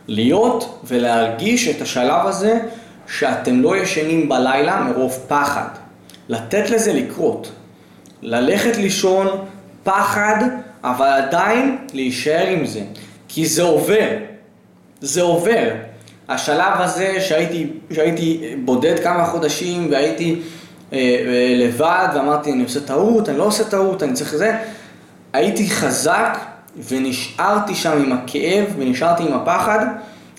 להיות 0.08 0.80
ולהרגיש 0.84 1.68
את 1.68 1.82
השלב 1.82 2.26
הזה 2.26 2.60
שאתם 3.08 3.62
לא 3.62 3.76
ישנים 3.76 4.28
בלילה 4.28 4.80
מרוב 4.80 5.18
פחד. 5.28 5.68
לתת 6.28 6.70
לזה 6.70 6.92
לקרות. 6.92 7.52
ללכת 8.22 8.76
לישון 8.76 9.44
פחד, 9.84 10.36
אבל 10.84 11.06
עדיין 11.06 11.78
להישאר 11.92 12.46
עם 12.46 12.66
זה. 12.66 12.80
כי 13.28 13.46
זה 13.46 13.62
עובר. 13.62 14.08
זה 15.00 15.22
עובר. 15.22 15.70
השלב 16.28 16.80
הזה 16.80 17.20
שהייתי, 17.20 17.66
שהייתי 17.92 18.54
בודד 18.64 18.98
כמה 19.02 19.24
חודשים 19.26 19.88
והייתי 19.90 20.40
אה, 20.92 20.98
אה, 20.98 21.54
לבד 21.56 22.08
ואמרתי 22.14 22.52
אני 22.52 22.62
עושה 22.62 22.80
טעות, 22.80 23.28
אני 23.28 23.38
לא 23.38 23.44
עושה 23.44 23.64
טעות, 23.64 24.02
אני 24.02 24.12
צריך 24.12 24.36
זה, 24.36 24.56
הייתי 25.32 25.70
חזק 25.70 26.38
ונשארתי 26.88 27.74
שם 27.74 28.02
עם 28.04 28.12
הכאב 28.12 28.64
ונשארתי 28.78 29.22
עם 29.22 29.32
הפחד 29.32 29.86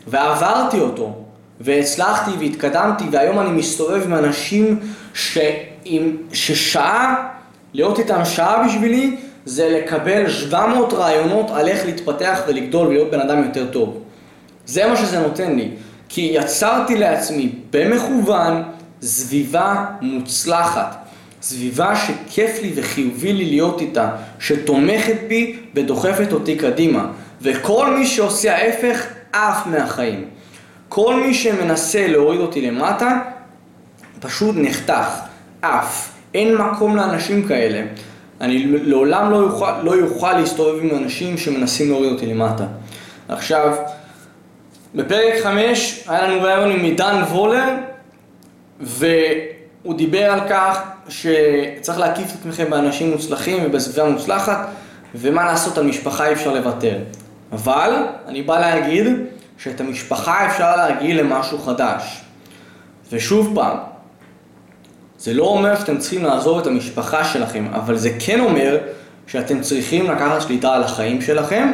ועברתי 0.08 0.80
אותו 0.80 1.16
והצלחתי 1.62 2.32
והתקדמתי 2.40 3.04
והיום 3.12 3.40
אני 3.40 3.50
מסתובב 3.50 4.04
עם 4.06 4.14
אנשים 4.14 4.80
שעם, 5.14 6.18
ששעה, 6.34 7.28
להיות 7.74 8.00
איתם 8.00 8.26
שעה 8.26 8.64
בשבילי 8.68 9.16
זה 9.46 9.70
לקבל 9.70 10.30
700 10.30 10.94
רעיונות 10.94 11.52
על 11.52 11.68
איך 11.68 11.86
להתפתח 11.86 12.42
ולגדול 12.48 12.88
ולהיות 12.88 13.12
בן 13.12 13.20
אדם 13.20 13.44
יותר 13.44 13.68
טוב. 13.72 14.04
זה 14.66 14.88
מה 14.88 14.96
שזה 14.96 15.20
נותן 15.20 15.56
לי. 15.56 15.72
כי 16.10 16.32
יצרתי 16.34 16.98
לעצמי 16.98 17.52
במכוון 17.72 18.64
סביבה 19.02 19.86
מוצלחת. 20.02 20.99
סביבה 21.42 21.96
שכיף 21.96 22.62
לי 22.62 22.72
וחיובי 22.76 23.34
לי 23.34 23.46
להיות 23.46 23.82
איתה, 23.82 24.10
שתומכת 24.40 25.18
בי 25.28 25.60
ודוחפת 25.76 26.34
אותי 26.34 26.56
קדימה. 26.56 27.12
וכל 27.42 27.96
מי 27.98 28.06
שעושה 28.06 28.56
ההפך, 28.56 29.06
עף 29.34 29.68
מהחיים. 29.68 30.26
כל 30.90 31.16
מי 31.16 31.34
שמנסה 31.34 32.08
להוריד 32.08 32.40
אותי 32.40 32.62
למטה, 32.62 33.20
פשוט 34.20 34.56
נחתך, 34.58 35.08
עף. 35.62 36.12
אין 36.34 36.56
מקום 36.56 36.96
לאנשים 36.96 37.48
כאלה. 37.48 37.82
אני 38.42 38.66
לעולם 38.66 39.32
לא 39.32 39.36
יוכל, 39.36 39.82
לא 39.82 39.92
יוכל 39.92 40.34
להסתובב 40.34 40.84
עם 40.84 40.98
אנשים 40.98 41.38
שמנסים 41.38 41.90
להוריד 41.90 42.12
אותי 42.12 42.26
למטה. 42.26 42.66
עכשיו, 43.30 43.76
בפרק 44.96 45.34
5 45.44 46.04
היה 46.08 46.28
לנו 46.28 46.42
רעיון 46.42 46.72
עם 46.72 46.80
עידן 46.80 47.22
וולר, 47.32 47.70
והוא 49.84 49.98
דיבר 49.98 50.32
על 50.32 50.40
כך 50.50 50.82
שצריך 51.10 52.00
להקיף 52.00 52.28
את 52.32 52.40
עצמכם 52.40 52.70
באנשים 52.70 53.12
מוצלחים 53.12 53.64
ובסביבה 53.66 54.10
מוצלחת, 54.10 54.68
ומה 55.16 55.46
לעשות, 55.46 55.78
על 55.78 55.86
משפחה 55.86 56.28
אי 56.28 56.34
אפשר 56.34 56.54
לוותר. 56.54 56.98
אבל 57.52 57.94
אני 58.28 58.42
בא 58.42 58.60
להגיד 58.60 59.08
שאת 59.58 59.82
המשפחה 59.82 60.48
אפשר 60.48 60.76
להגיע 60.76 61.24
למשהו 61.24 61.60
חדש. 61.60 62.22
ושוב 63.12 63.52
פעם, 63.56 63.78
זה 65.18 65.34
לא 65.34 65.44
אומר 65.44 65.80
שאתם 65.80 65.98
צריכים 65.98 66.26
לעזוב 66.26 66.60
את 66.60 66.68
המשפחה 66.68 67.24
שלכם, 67.24 67.66
אבל 67.74 67.98
זה 67.98 68.10
כן 68.20 68.40
אומר 68.40 68.78
שאתם 69.28 69.62
צריכים 69.62 70.12
לקחת 70.12 70.42
שליטה 70.42 70.74
על 70.74 70.84
החיים 70.84 71.22
שלכם, 71.22 71.72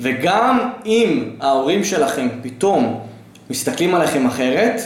וגם 0.00 0.70
אם 0.86 1.30
ההורים 1.40 1.84
שלכם 1.84 2.28
פתאום 2.42 3.00
מסתכלים 3.50 3.94
עליכם 3.94 4.26
אחרת, 4.26 4.80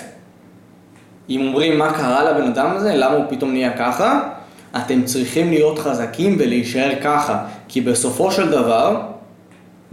אם 1.30 1.46
אומרים 1.46 1.78
מה 1.78 1.92
קרה 1.92 2.24
לבן 2.24 2.46
אדם 2.46 2.70
הזה, 2.76 2.96
למה 2.96 3.14
הוא 3.14 3.24
פתאום 3.28 3.52
נהיה 3.52 3.76
ככה, 3.76 4.20
אתם 4.76 5.02
צריכים 5.04 5.50
להיות 5.50 5.78
חזקים 5.78 6.36
ולהישאר 6.38 6.90
ככה, 7.02 7.44
כי 7.68 7.80
בסופו 7.80 8.32
של 8.32 8.50
דבר, 8.50 9.00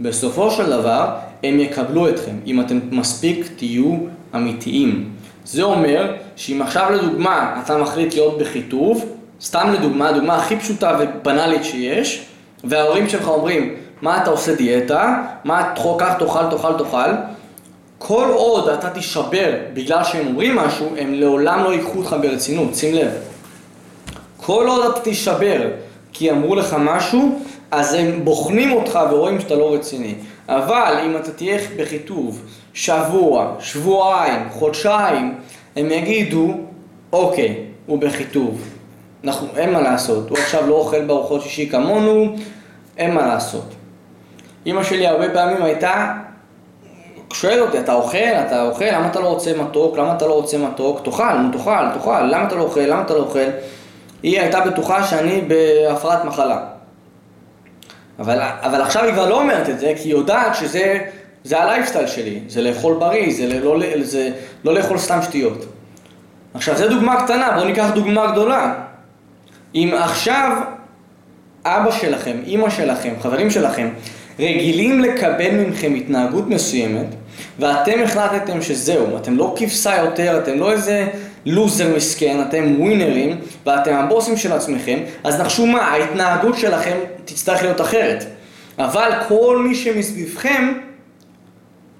בסופו 0.00 0.50
של 0.50 0.70
דבר, 0.70 1.14
הם 1.42 1.60
יקבלו 1.60 2.08
אתכם, 2.08 2.36
אם 2.46 2.60
אתם 2.60 2.80
מספיק 2.90 3.48
תהיו 3.56 3.96
אמיתיים. 4.34 5.10
זה 5.44 5.62
אומר 5.62 6.14
שאם 6.36 6.62
עכשיו 6.62 6.90
לדוגמה 6.92 7.60
אתה 7.64 7.78
מחליט 7.78 8.14
להיות 8.14 8.38
בחיטוב, 8.38 9.04
סתם 9.40 9.72
לדוגמה, 9.72 10.08
הדוגמה 10.08 10.36
הכי 10.36 10.56
פשוטה 10.56 10.98
ובנאלית 11.00 11.64
שיש, 11.64 12.24
וההורים 12.64 13.08
שלך 13.08 13.28
אומרים, 13.28 13.74
מה 14.02 14.22
אתה 14.22 14.30
עושה 14.30 14.54
דיאטה, 14.54 15.22
מה 15.44 15.74
כך 15.98 16.14
תאכל, 16.18 16.50
תאכל, 16.50 16.78
תאכל, 16.78 17.10
כל 18.02 18.30
עוד 18.34 18.68
אתה 18.68 18.90
תישבר 18.90 19.54
בגלל 19.72 20.04
שהם 20.04 20.26
אומרים 20.26 20.56
משהו, 20.56 20.88
הם 20.98 21.14
לעולם 21.14 21.64
לא 21.64 21.72
ייקחו 21.72 21.98
אותך 21.98 22.16
ברצינות, 22.22 22.74
שים 22.74 22.94
לב. 22.94 23.10
כל 24.36 24.66
עוד 24.68 24.90
אתה 24.92 25.00
תישבר 25.00 25.68
כי 26.12 26.30
אמרו 26.30 26.54
לך 26.54 26.76
משהו, 26.78 27.40
אז 27.70 27.94
הם 27.94 28.24
בוחנים 28.24 28.72
אותך 28.72 28.98
ורואים 29.10 29.40
שאתה 29.40 29.54
לא 29.54 29.74
רציני. 29.74 30.14
אבל 30.48 30.96
אם 31.04 31.16
אתה 31.16 31.32
תהיה 31.32 31.58
בחיטוב 31.76 32.42
שבוע, 32.74 33.54
שבועיים, 33.58 34.48
חודשיים, 34.50 35.34
הם 35.76 35.90
יגידו, 35.90 36.54
אוקיי, 37.12 37.64
הוא 37.86 37.98
בחיטוב. 37.98 38.62
אנחנו, 39.24 39.48
אין 39.56 39.72
מה 39.72 39.80
לעשות, 39.80 40.30
הוא 40.30 40.38
עכשיו 40.38 40.66
לא 40.66 40.74
אוכל 40.74 41.04
בארוחות 41.04 41.42
שישי 41.42 41.68
כמונו, 41.68 42.36
אין 42.98 43.14
מה 43.14 43.26
לעשות. 43.26 43.74
אימא 44.66 44.84
שלי 44.84 45.06
הרבה 45.06 45.30
פעמים 45.30 45.62
הייתה 45.62 46.12
שואל 47.32 47.60
אותי, 47.60 47.78
אתה 47.78 47.92
אוכל? 47.92 48.18
אתה 48.18 48.62
אוכל? 48.62 48.84
למה 48.84 49.06
אתה 49.06 49.20
לא 49.20 49.28
רוצה 49.28 49.52
מתוק? 49.56 49.98
למה 49.98 50.16
אתה 50.16 50.26
לא 50.26 50.32
רוצה 50.32 50.58
מתוק? 50.58 51.00
תאכל, 51.04 51.34
נו 51.34 51.52
תאכל, 51.52 51.90
תאכל, 51.94 52.22
למה 52.22 52.46
אתה 52.46 52.54
לא 52.54 52.62
אוכל? 52.62 52.80
למה 52.80 53.02
אתה 53.02 53.14
לא 53.14 53.18
אוכל? 53.18 53.48
היא 54.22 54.40
הייתה 54.40 54.60
בטוחה 54.60 55.04
שאני 55.04 55.40
בהפרעת 55.40 56.24
מחלה. 56.24 56.64
אבל, 58.18 58.38
אבל 58.40 58.80
עכשיו 58.80 59.04
היא 59.04 59.12
כבר 59.12 59.28
לא 59.28 59.40
אומרת 59.40 59.68
את 59.68 59.78
זה, 59.78 59.92
כי 59.96 60.08
היא 60.08 60.12
יודעת 60.12 60.54
שזה 60.54 60.98
זה 61.44 61.62
הלייפסטייל 61.62 62.06
שלי, 62.06 62.40
זה 62.48 62.62
לאכול 62.62 62.94
בריא, 62.94 63.32
זה 63.34 63.60
לא, 63.60 63.78
זה 64.02 64.30
לא 64.64 64.74
לאכול 64.74 64.98
סתם 64.98 65.22
שטויות. 65.22 65.64
עכשיו, 66.54 66.76
זו 66.76 66.88
דוגמה 66.88 67.24
קטנה, 67.24 67.52
בואו 67.52 67.64
ניקח 67.64 67.90
דוגמה 67.94 68.32
גדולה. 68.32 68.74
אם 69.74 69.90
עכשיו 69.98 70.56
אבא 71.64 71.90
שלכם, 71.90 72.36
אימא 72.46 72.70
שלכם, 72.70 73.14
חברים 73.20 73.50
שלכם, 73.50 73.88
רגילים 74.40 75.00
לקבל 75.00 75.50
מכם 75.50 75.94
התנהגות 75.94 76.46
מסוימת, 76.48 77.06
ואתם 77.58 78.02
החלטתם 78.04 78.62
שזהו, 78.62 79.16
אתם 79.16 79.36
לא 79.36 79.54
כבשה 79.56 79.96
יותר, 79.96 80.38
אתם 80.38 80.58
לא 80.58 80.72
איזה 80.72 81.06
לוזר 81.46 81.96
מסכן, 81.96 82.40
אתם 82.48 82.80
ווינרים, 82.80 83.40
ואתם 83.66 83.94
הבוסים 83.94 84.36
של 84.36 84.52
עצמכם, 84.52 84.98
אז 85.24 85.40
נחשו 85.40 85.66
מה, 85.66 85.80
ההתנהגות 85.80 86.58
שלכם 86.58 86.96
תצטרך 87.24 87.62
להיות 87.62 87.80
אחרת. 87.80 88.24
אבל 88.78 89.10
כל 89.28 89.64
מי 89.68 89.74
שמסביבכם 89.74 90.72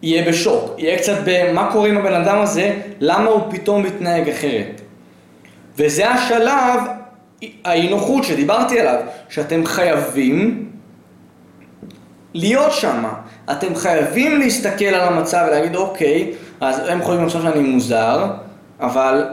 יהיה 0.02 0.28
בשוק, 0.28 0.74
יהיה 0.78 0.98
קצת 0.98 1.16
במה 1.24 1.72
קורה 1.72 1.88
עם 1.88 1.96
הבן 1.96 2.14
אדם 2.14 2.38
הזה, 2.38 2.74
למה 3.00 3.30
הוא 3.30 3.42
פתאום 3.50 3.82
מתנהג 3.82 4.28
אחרת. 4.28 4.80
וזה 5.76 6.10
השלב, 6.10 6.80
האי 7.64 7.88
נוחות 7.88 8.24
שדיברתי 8.24 8.80
עליו, 8.80 9.00
שאתם 9.28 9.66
חייבים 9.66 10.69
להיות 12.34 12.72
שם. 12.72 13.04
אתם 13.50 13.74
חייבים 13.74 14.38
להסתכל 14.38 14.84
על 14.84 15.00
המצב 15.00 15.44
ולהגיד, 15.48 15.76
אוקיי, 15.76 16.32
אז 16.60 16.80
הם 16.88 17.02
חושבים 17.02 17.24
עכשיו 17.26 17.42
שאני 17.42 17.60
מוזר, 17.60 18.26
אבל 18.80 19.24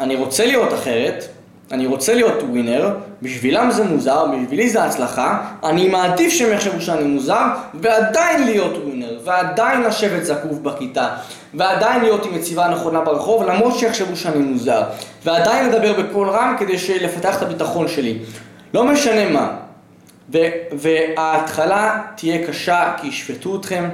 אני 0.00 0.16
רוצה 0.16 0.46
להיות 0.46 0.74
אחרת, 0.74 1.24
אני 1.72 1.86
רוצה 1.86 2.14
להיות 2.14 2.42
ווינר, 2.42 2.94
בשבילם 3.22 3.70
זה 3.70 3.84
מוזר, 3.84 4.26
בשבילי 4.26 4.70
זה 4.70 4.84
הצלחה, 4.84 5.38
אני 5.64 5.88
מעדיף 5.88 6.32
שהם 6.32 6.52
יחשבו 6.52 6.80
שאני 6.80 7.04
מוזר, 7.04 7.44
ועדיין 7.74 8.44
להיות 8.44 8.76
ווינר, 8.84 9.18
ועדיין 9.24 9.82
לשבת 9.82 10.24
זקוף 10.24 10.58
בכיתה, 10.62 11.08
ועדיין 11.54 12.00
להיות 12.02 12.26
עם 12.26 12.34
יציבה 12.34 12.68
נכונה 12.68 13.00
ברחוב, 13.00 13.42
למרות 13.42 13.78
שיחשבו 13.78 14.16
שאני 14.16 14.38
מוזר, 14.38 14.82
ועדיין 15.24 15.68
לדבר 15.68 15.92
בקול 15.92 16.28
רם 16.28 16.56
כדי 16.58 16.76
לפתח 17.00 17.36
את 17.36 17.42
הביטחון 17.42 17.88
שלי. 17.88 18.18
לא 18.74 18.84
משנה 18.84 19.28
מה. 19.28 19.65
וההתחלה 20.72 22.02
תהיה 22.16 22.46
קשה 22.46 22.92
כי 23.00 23.06
ישפטו 23.06 23.56
אתכם, 23.56 23.88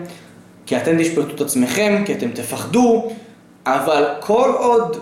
כי 0.67 0.77
אתם 0.77 1.03
תשפטו 1.03 1.35
את 1.35 1.41
עצמכם, 1.41 2.03
כי 2.07 2.12
אתם 2.12 2.31
תפחדו, 2.31 3.12
אבל 3.67 4.05
כל 4.21 4.53
עוד, 4.59 4.97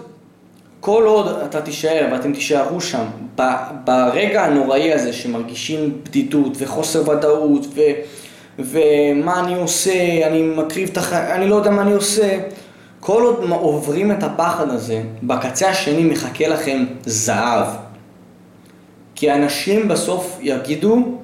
כל 0.80 1.02
עוד 1.06 1.42
אתה 1.44 1.60
תישאר 1.60 2.08
ואתם 2.12 2.32
תישארו 2.32 2.80
שם, 2.80 3.04
ברגע 3.84 4.44
הנוראי 4.44 4.92
הזה 4.92 5.12
שמרגישים 5.12 6.00
בדידות 6.04 6.52
וחוסר 6.58 7.10
ודאות 7.10 7.66
ו, 7.74 7.80
ומה 8.58 9.40
אני 9.40 9.54
עושה, 9.54 10.26
אני 10.26 10.42
מקריב 10.42 10.88
את 10.92 10.96
החיים, 10.96 11.30
אני 11.30 11.48
לא 11.48 11.54
יודע 11.54 11.70
מה 11.70 11.82
אני 11.82 11.92
עושה, 11.92 12.38
כל 13.00 13.22
עוד 13.22 13.50
עוברים 13.50 14.12
את 14.12 14.22
הפחד 14.22 14.70
הזה, 14.70 15.02
בקצה 15.22 15.68
השני 15.68 16.04
מחכה 16.04 16.48
לכם 16.48 16.84
זהב. 17.06 17.66
כי 19.14 19.32
אנשים 19.32 19.88
בסוף 19.88 20.38
יגידו, 20.40 21.19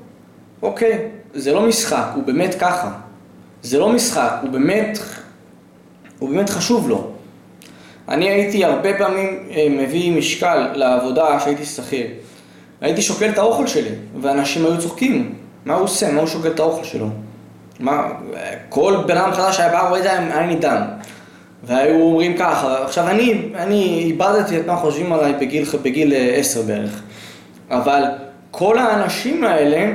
אוקיי, 0.62 1.08
זה 1.34 1.52
לא 1.52 1.66
משחק, 1.66 2.06
הוא 2.14 2.24
באמת 2.24 2.54
ככה. 2.54 2.90
זה 3.62 3.78
לא 3.78 3.88
משחק, 3.88 4.30
הוא 4.42 4.50
באמת, 4.50 4.98
הוא 6.18 6.30
באמת 6.30 6.50
חשוב 6.50 6.88
לו. 6.88 7.10
אני 8.08 8.28
הייתי 8.30 8.64
הרבה 8.64 8.98
פעמים 8.98 9.48
אה, 9.50 9.66
מביא 9.70 10.18
משקל 10.18 10.68
לעבודה 10.74 11.38
כשהייתי 11.38 11.64
שכיר. 11.64 12.06
הייתי 12.80 13.02
שוקל 13.02 13.30
את 13.30 13.38
האוכל 13.38 13.66
שלי, 13.66 13.90
ואנשים 14.20 14.66
היו 14.66 14.78
צוחקים. 14.78 15.34
מה 15.64 15.74
הוא 15.74 15.84
עושה? 15.84 16.12
מה 16.12 16.20
הוא 16.20 16.28
שוקל 16.28 16.48
את 16.48 16.60
האוכל 16.60 16.84
שלו? 16.84 17.06
מה, 17.80 18.08
כל 18.68 18.96
בן 19.06 19.16
אדם 19.16 19.32
חדש 19.32 19.56
שהיה 19.56 19.72
בא, 19.72 19.88
רואה 19.88 19.98
את 19.98 20.04
זה, 20.04 20.12
היה 20.12 20.46
נידם. 20.46 20.82
והיו 21.64 22.02
אומרים 22.02 22.36
ככה, 22.36 22.84
עכשיו 22.84 23.08
אני, 23.08 23.42
אני 23.54 24.02
איבדתי 24.04 24.60
את 24.60 24.66
מה 24.66 24.76
חושבים 24.76 25.12
עליי 25.12 25.32
בגיל, 25.32 25.64
בגיל 25.82 26.12
אה, 26.12 26.34
עשר 26.34 26.62
בערך. 26.62 27.02
אבל 27.70 28.02
כל 28.50 28.78
האנשים 28.78 29.44
האלה 29.44 29.92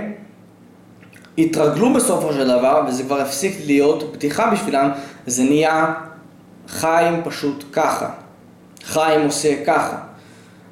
התרגלו 1.37 1.93
בסופו 1.93 2.33
של 2.33 2.47
דבר, 2.47 2.81
וזה 2.87 3.03
כבר 3.03 3.21
הפסיק 3.21 3.57
להיות 3.65 4.13
בדיחה 4.13 4.51
בשבילם, 4.51 4.91
זה 5.27 5.43
נהיה 5.43 5.93
חיים 6.67 7.21
פשוט 7.23 7.63
ככה. 7.71 8.09
חיים 8.83 9.21
עושה 9.21 9.65
ככה. 9.65 9.97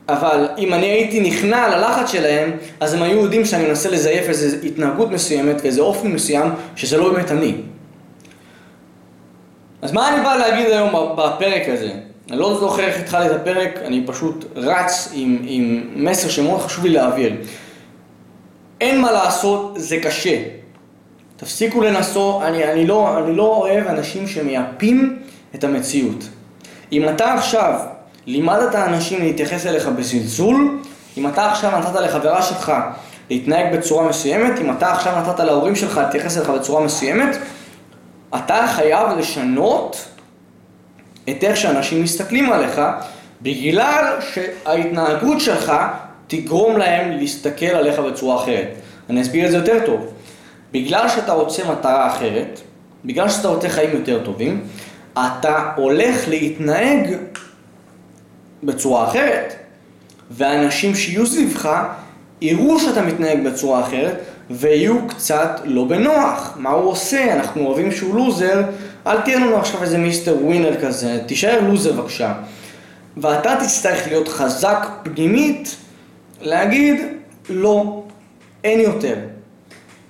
אבל 0.10 0.48
אם 0.58 0.74
אני 0.74 0.86
הייתי 0.86 1.20
נכנע 1.20 1.78
ללחץ 1.78 2.12
שלהם, 2.12 2.52
אז 2.80 2.94
הם 2.94 3.02
היו 3.02 3.18
יודעים 3.18 3.46
שאני 3.46 3.68
מנסה 3.68 3.90
לזייף 3.90 4.30
איזו 4.30 4.58
התנהגות 4.64 5.12
מסוימת 5.12 5.56
ואיזה 5.64 5.82
אופן 5.82 6.08
מסוים, 6.08 6.52
שזה 6.76 6.98
לא 6.98 7.14
באמת 7.14 7.32
אני. 7.32 7.56
אז 9.82 9.92
מה 9.92 10.14
אני 10.14 10.24
בא 10.24 10.36
להגיד 10.36 10.66
היום 10.66 10.90
בפרק 11.18 11.62
הזה? 11.68 11.92
אני 12.30 12.40
לא 12.40 12.58
זוכר 12.60 12.84
איך 12.84 13.00
התחלתי 13.00 13.36
את 13.36 13.42
הפרק, 13.42 13.80
אני 13.86 14.04
פשוט 14.06 14.46
רץ 14.56 15.10
עם, 15.14 15.38
עם 15.44 15.82
מסר 15.96 16.30
שמאוד 16.30 16.62
חשוב 16.62 16.86
לי 16.86 16.90
להעביר. 16.92 17.34
אין 18.82 19.02
מה 19.02 19.12
לעשות, 19.12 19.74
זה 19.76 19.98
קשה. 19.98 20.44
תפסיקו 21.38 21.82
לנסות, 21.82 22.42
אני, 22.44 22.72
אני, 22.72 22.88
לא, 22.88 23.20
אני 23.20 23.36
לא 23.36 23.44
אוהב 23.44 23.88
אנשים 23.88 24.28
שמייפים 24.28 25.20
את 25.56 25.64
המציאות. 25.64 26.24
אם 26.92 27.10
אתה 27.10 27.34
עכשיו 27.34 27.80
לימדת 28.26 28.76
אנשים 28.76 29.22
להתייחס 29.22 29.66
אליך 29.66 29.88
בזלזול, 29.88 30.80
אם 31.18 31.28
אתה 31.28 31.52
עכשיו 31.52 31.80
נתת 31.80 31.96
לחברה 31.96 32.42
שלך 32.42 32.74
להתנהג 33.30 33.76
בצורה 33.76 34.10
מסוימת, 34.10 34.60
אם 34.60 34.72
אתה 34.72 34.92
עכשיו 34.92 35.22
נתת 35.22 35.40
להורים 35.40 35.76
שלך 35.76 35.98
להתייחס 35.98 36.38
אליך 36.38 36.50
בצורה 36.50 36.82
מסוימת, 36.82 37.38
אתה 38.36 38.68
חייב 38.68 39.10
לשנות 39.18 40.06
את 41.30 41.44
איך 41.44 41.58
שאנשים 41.58 42.04
מסתכלים 42.04 42.52
עליך, 42.52 42.82
בגלל 43.42 44.18
שההתנהגות 44.34 45.40
שלך 45.40 45.74
תגרום 46.30 46.78
להם 46.78 47.12
להסתכל 47.12 47.66
עליך 47.66 48.00
בצורה 48.00 48.44
אחרת. 48.44 48.68
אני 49.10 49.22
אסביר 49.22 49.46
את 49.46 49.52
זה 49.52 49.58
יותר 49.58 49.86
טוב. 49.86 50.14
בגלל 50.72 51.10
שאתה 51.10 51.32
רוצה 51.32 51.72
מטרה 51.72 52.08
אחרת, 52.08 52.60
בגלל 53.06 53.30
שאתה 53.30 53.48
רוצה 53.48 53.70
חיים 53.70 53.90
יותר 53.94 54.24
טובים, 54.24 54.64
אתה 55.14 55.72
הולך 55.76 56.28
להתנהג 56.28 57.14
בצורה 58.64 59.08
אחרת. 59.08 59.54
ואנשים 60.32 60.96
שיהיו 60.96 61.26
סביבך 61.26 61.70
יראו 62.42 62.80
שאתה 62.80 63.02
מתנהג 63.02 63.48
בצורה 63.48 63.82
אחרת 63.82 64.20
ויהיו 64.50 65.08
קצת 65.08 65.62
לא 65.66 65.84
בנוח. 65.84 66.54
מה 66.56 66.70
הוא 66.70 66.92
עושה? 66.92 67.34
אנחנו 67.34 67.66
אוהבים 67.66 67.92
שהוא 67.92 68.16
לוזר, 68.16 68.62
אל 69.08 69.22
תהיה 69.22 69.40
לנו 69.40 69.58
עכשיו 69.58 69.84
איזה 69.84 69.98
מיסטר 69.98 70.36
ווינר 70.42 70.82
כזה, 70.82 71.20
תישאר 71.26 71.62
לוזר 71.62 71.94
בבקשה. 71.94 72.34
ואתה 73.18 73.56
תצטרך 73.60 74.08
להיות 74.08 74.28
חזק 74.28 74.88
פנימית, 75.04 75.76
להגיד 76.42 77.02
לא, 77.50 78.04
אין 78.64 78.80
יותר. 78.80 79.16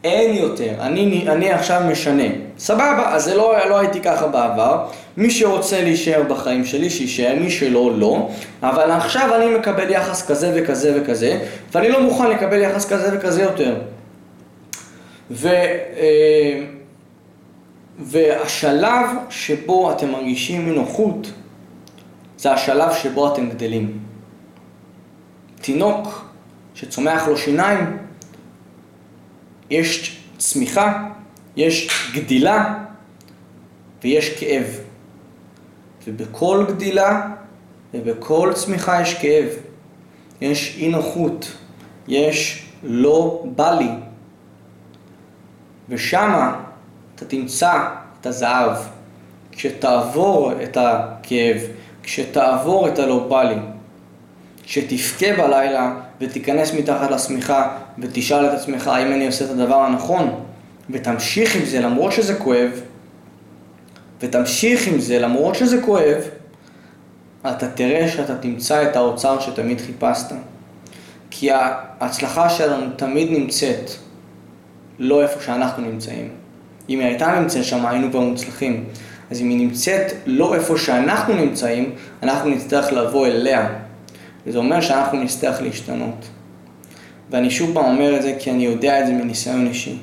אין 0.04 0.36
יותר, 0.36 0.74
אני, 0.80 1.26
אני 1.28 1.52
עכשיו 1.52 1.82
משנה. 1.92 2.24
סבבה, 2.58 3.16
אז 3.16 3.24
זה 3.24 3.36
לא, 3.36 3.70
לא 3.70 3.80
הייתי 3.80 4.02
ככה 4.02 4.28
בעבר. 4.28 4.86
מי 5.18 5.32
שרוצה 5.32 5.82
להישאר 5.82 6.24
בחיים 6.24 6.66
שלי, 6.66 6.90
שיישאר, 6.90 7.36
מי 7.40 7.52
שלא, 7.52 7.92
לא. 7.96 8.30
אבל 8.64 8.92
עכשיו 8.92 9.36
אני 9.36 9.58
מקבל 9.58 9.90
יחס 9.90 10.28
כזה 10.28 10.52
וכזה 10.56 11.02
וכזה, 11.02 11.40
ואני 11.72 11.90
לא 11.90 12.02
מוכן 12.02 12.30
לקבל 12.30 12.62
יחס 12.62 12.90
כזה 12.90 13.18
וכזה 13.18 13.42
יותר. 13.42 13.76
ו, 15.32 15.48
אה, 15.48 16.64
והשלב 18.00 19.06
שבו 19.30 19.92
אתם 19.92 20.12
מרגישים 20.12 20.70
מנוחות, 20.70 21.32
זה 22.38 22.52
השלב 22.52 22.94
שבו 22.94 23.34
אתם 23.34 23.50
גדלים. 23.50 24.09
תינוק 25.62 26.26
שצומח 26.76 27.28
לו 27.28 27.38
שיניים, 27.38 27.98
יש 29.70 30.22
צמיחה, 30.38 31.10
יש 31.56 32.12
גדילה 32.16 32.84
ויש 34.04 34.30
כאב. 34.40 34.80
ובכל 36.08 36.66
גדילה 36.68 37.28
ובכל 37.94 38.52
צמיחה 38.56 39.02
יש 39.02 39.14
כאב. 39.14 39.50
יש 40.42 40.76
אי 40.78 40.90
נוחות, 40.90 41.58
יש 42.08 42.66
לא 42.84 43.44
בא 43.56 43.72
לי. 43.72 43.90
ושמה 45.90 46.62
אתה 47.16 47.26
תמצא 47.26 47.90
את 48.22 48.26
הזהב. 48.26 48.78
כשתעבור 49.52 50.52
את 50.64 50.78
הכאב, 50.78 51.58
כשתעבור 52.04 52.88
את 52.88 53.00
הלא 53.00 53.28
בא 53.28 53.44
לי, 53.44 53.56
כשתבכה 54.70 55.34
בלילה 55.38 55.94
ותיכנס 56.22 56.74
מתחת 56.74 57.12
לשמיכה 57.12 57.78
ותשאל 58.00 58.46
את 58.46 58.54
עצמך 58.54 58.88
האם 58.88 59.14
אני 59.14 59.28
עושה 59.28 59.46
את 59.46 59.50
הדבר 59.50 59.76
הנכון 59.76 60.44
ותמשיך 60.90 61.56
עם 61.56 61.66
זה 61.66 61.80
למרות 61.80 62.12
שזה 62.12 62.36
כואב 62.36 62.70
ותמשיך 64.22 64.88
עם 64.88 65.00
זה 65.00 65.20
למרות 65.20 65.56
שזה 65.56 65.82
כואב 65.82 66.22
אתה 67.42 67.68
תראה 67.68 68.10
שאתה 68.10 68.38
תמצא 68.38 68.84
את 68.84 68.96
האוצר 68.96 69.40
שתמיד 69.40 69.82
חיפשת. 69.82 70.26
כי 71.32 71.52
ההצלחה 71.52 72.50
שלנו 72.50 72.86
תמיד 72.96 73.32
נמצאת 73.32 73.92
לא 75.00 75.22
איפה 75.22 75.42
שאנחנו 75.42 75.84
נמצאים. 75.84 76.30
אם 76.90 77.00
היא 77.00 77.08
הייתה 77.08 77.40
נמצאת 77.40 77.64
שם 77.64 77.86
היינו 77.86 78.12
כבר 78.12 78.20
מוצלחים. 78.20 78.86
אז 79.32 79.42
אם 79.42 79.50
היא 79.50 79.58
נמצאת 79.58 80.12
לא 80.26 80.56
איפה 80.56 80.78
שאנחנו 80.78 81.34
נמצאים 81.34 81.96
אנחנו 82.24 82.50
נצטרך 82.50 82.94
לבוא 82.94 83.28
אליה 83.28 83.70
וזה 84.50 84.58
אומר 84.58 84.82
שאנחנו 84.82 85.24
נצטרך 85.24 85.62
להשתנות. 85.62 86.26
ואני 87.30 87.50
שוב 87.50 87.74
פעם 87.74 87.86
אומר 87.86 88.16
את 88.18 88.22
זה 88.22 88.36
כי 88.40 88.52
אני 88.52 88.66
יודע 88.66 89.02
את 89.02 89.08
זה 89.08 89.14
מניסיון 89.14 89.68
אישי. 89.68 89.98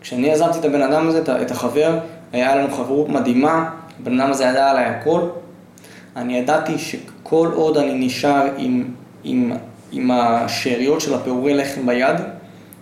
כשאני 0.00 0.30
עזבתי 0.30 0.58
את 0.58 0.64
הבן 0.64 0.82
אדם 0.82 1.08
הזה, 1.08 1.22
את 1.42 1.50
החבר, 1.50 1.98
היה 2.32 2.56
לנו 2.56 2.74
חברות 2.74 3.08
מדהימה, 3.08 3.70
הבן 4.00 4.20
אדם 4.20 4.30
הזה 4.30 4.44
ידע 4.44 4.70
עליי 4.70 4.84
הכל. 4.84 5.20
אני 6.16 6.38
ידעתי 6.38 6.78
שכל 6.78 7.50
עוד 7.54 7.76
אני 7.76 8.06
נשאר 8.06 8.48
עם, 8.56 8.84
עם, 9.24 9.52
עם 9.92 10.10
השאריות 10.10 11.00
של 11.00 11.14
הפירורי 11.14 11.54
לחם 11.54 11.86
ביד, 11.86 12.16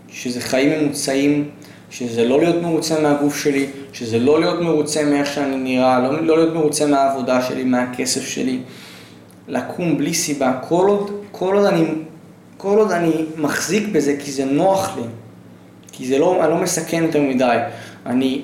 שזה 0.08 0.40
חיים 0.40 0.80
ממוצעים, 0.80 1.48
שזה 1.90 2.24
לא 2.24 2.38
להיות 2.38 2.62
מרוצה 2.62 3.00
מהגוף 3.00 3.36
שלי, 3.42 3.66
שזה 3.92 4.18
לא 4.18 4.40
להיות 4.40 4.60
מרוצה 4.60 5.04
מאיך 5.04 5.26
שאני 5.34 5.56
נראה, 5.56 5.98
לא, 5.98 6.22
לא 6.26 6.36
להיות 6.36 6.54
מרוצה 6.54 6.86
מהעבודה 6.86 7.42
שלי, 7.42 7.64
מהכסף 7.64 8.26
שלי, 8.26 8.58
לקום 9.48 9.98
בלי 9.98 10.14
סיבה, 10.14 10.58
כל 10.68 10.86
עוד, 10.88 11.10
כל 11.32 11.56
עוד, 11.56 11.64
אני, 11.64 11.84
כל 12.56 12.78
עוד 12.78 12.92
אני 12.92 13.24
מחזיק 13.36 13.88
בזה 13.92 14.16
כי 14.24 14.32
זה 14.32 14.44
נוח 14.44 14.96
לי, 14.96 15.02
כי 15.92 16.06
זה 16.06 16.18
לא, 16.18 16.44
אני 16.44 16.50
לא 16.50 16.56
מסכן 16.56 17.02
יותר 17.02 17.20
מדי, 17.20 17.58
אני 18.06 18.42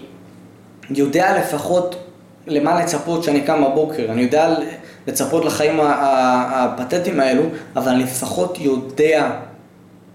יודע 0.91 1.39
לפחות 1.39 1.97
למה 2.47 2.81
לצפות 2.81 3.23
כשאני 3.23 3.41
קם 3.41 3.65
בבוקר, 3.65 4.07
אני 4.09 4.23
יודע 4.23 4.55
לצפות 5.07 5.45
לחיים 5.45 5.81
הפתטיים 5.81 7.21
האלו, 7.21 7.43
אבל 7.77 7.89
אני 7.89 8.03
לפחות 8.03 8.59
יודע 8.61 9.31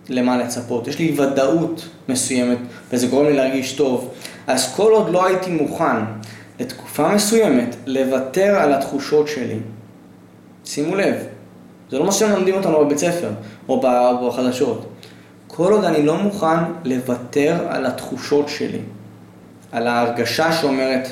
למה 0.10 0.38
לצפות, 0.38 0.88
יש 0.88 1.00
לי 1.00 1.16
ודאות 1.18 1.90
מסוימת 2.10 2.58
וזה 2.92 3.08
גורם 3.08 3.26
לי 3.26 3.34
להרגיש 3.34 3.74
טוב. 3.74 4.14
אז 4.48 4.76
כל 4.76 4.92
עוד 4.92 5.10
לא 5.10 5.26
הייתי 5.26 5.52
מוכן 5.52 5.98
לתקופה 6.60 7.16
מסוימת 7.16 7.76
לוותר 7.86 8.56
על 8.60 8.74
התחושות 8.74 9.28
שלי, 9.28 9.60
שימו 10.66 10.96
לב, 10.96 11.16
זה 11.90 12.00
לא 12.00 12.06
מה 12.06 12.12
שמלמדים 12.12 12.56
אותנו 12.56 12.86
בבית 12.86 12.98
ספר 12.98 13.30
או 13.70 13.82
בחדשות. 14.28 14.86
כל 15.48 15.74
עוד 15.74 15.84
אני 15.84 16.06
לא 16.06 16.18
מוכן 16.18 16.58
לוותר 16.84 17.58
על 17.70 17.86
התחושות 17.86 18.50
שלי, 18.50 18.80
על 19.72 19.88
ההרגשה 19.88 20.54
שאומרת, 20.54 21.08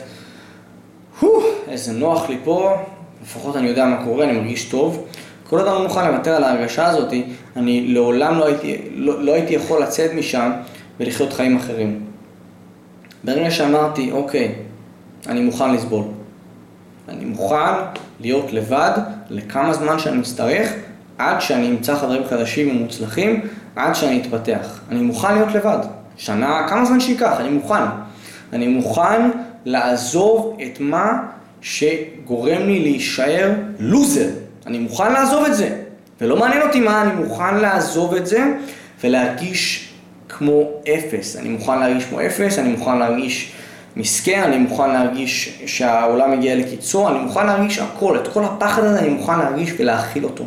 הו, 1.20 1.42
איזה 1.68 1.94
נוח 1.94 2.30
לי 2.30 2.38
פה, 2.44 2.76
לפחות 3.24 3.56
אני 3.56 3.68
יודע 3.68 3.86
מה 3.86 4.04
קורה, 4.06 4.26
אני 4.26 4.40
מרגיש 4.40 4.66
טוב. 4.66 5.06
כל 5.50 5.58
עוד 5.58 5.68
אני 5.68 5.76
לא 5.76 5.84
מוכן 5.84 6.12
לוותר 6.12 6.36
על 6.36 6.44
ההרגשה 6.44 6.88
הזאת, 6.88 7.14
אני 7.56 7.88
לעולם 7.88 8.40
לא 8.40 8.46
הייתי, 8.46 8.78
לא, 8.94 9.24
לא 9.24 9.34
הייתי 9.34 9.54
יכול 9.54 9.82
לצאת 9.82 10.14
משם 10.14 10.52
ולחיות 11.00 11.34
חיים 11.34 11.58
אחרים. 11.58 12.06
ברגע 13.24 13.52
שאמרתי, 13.52 14.12
אוקיי, 14.12 14.56
אני 15.28 15.42
מוכן 15.42 15.74
לסבול. 15.74 16.04
אני 17.10 17.26
מוכן 17.26 17.74
להיות 18.20 18.54
לבד 18.54 18.92
לכמה 19.30 19.74
זמן 19.74 20.00
שאני 20.00 20.22
אצטרך, 20.22 20.74
עד 21.18 21.42
שאני 21.42 21.70
אמצא 21.70 21.96
חדרים 21.96 22.22
חדשים 22.30 22.70
ומוצלחים, 22.70 23.42
עד 23.76 23.96
שאני 23.96 24.22
אתפתח. 24.22 24.80
אני 24.90 25.02
מוכן 25.02 25.34
להיות 25.34 25.56
לבד. 25.56 25.78
שנה, 26.18 26.66
כמה 26.70 26.86
זמן 26.86 27.00
שייקח, 27.00 27.38
אני 27.40 27.50
מוכן. 27.50 27.84
אני 28.54 28.68
מוכן 28.68 29.30
לעזוב 29.66 30.58
את 30.66 30.80
מה 30.80 31.24
שגורם 31.62 32.62
לי 32.62 32.80
להישאר 32.80 33.52
לוזר. 33.80 34.30
אני 34.68 34.80
מוכן 34.80 35.14
לעזוב 35.14 35.46
את 35.46 35.56
זה. 35.56 35.76
ולא 36.22 36.38
מעניין 36.40 36.62
אותי 36.62 36.80
מה, 36.80 37.02
אני 37.02 37.14
מוכן 37.14 37.58
לעזוב 37.58 38.14
את 38.16 38.28
זה 38.28 38.54
ולהרגיש 39.04 39.90
כמו 40.30 40.64
אפס. 40.84 41.36
אני 41.36 41.50
מוכן 41.50 41.80
להרגיש 41.80 42.06
כמו 42.06 42.22
אפס, 42.22 42.60
אני 42.60 42.70
מוכן 42.70 42.98
להרגיש 42.98 43.52
מסכן, 43.96 44.44
אני 44.44 44.58
מוכן 44.58 44.90
להרגיש 44.90 45.62
שהעולם 45.66 46.32
מגיע 46.32 46.56
לקיצור, 46.56 47.10
אני 47.10 47.20
מוכן 47.20 47.46
להרגיש 47.46 47.80
הכל, 47.80 48.20
את 48.20 48.28
כל 48.28 48.44
הפחד 48.44 48.84
הזה 48.84 49.00
אני 49.00 49.10
מוכן 49.10 49.40
להרגיש 49.40 49.74
ולהכיל 49.80 50.24
אותו. 50.24 50.46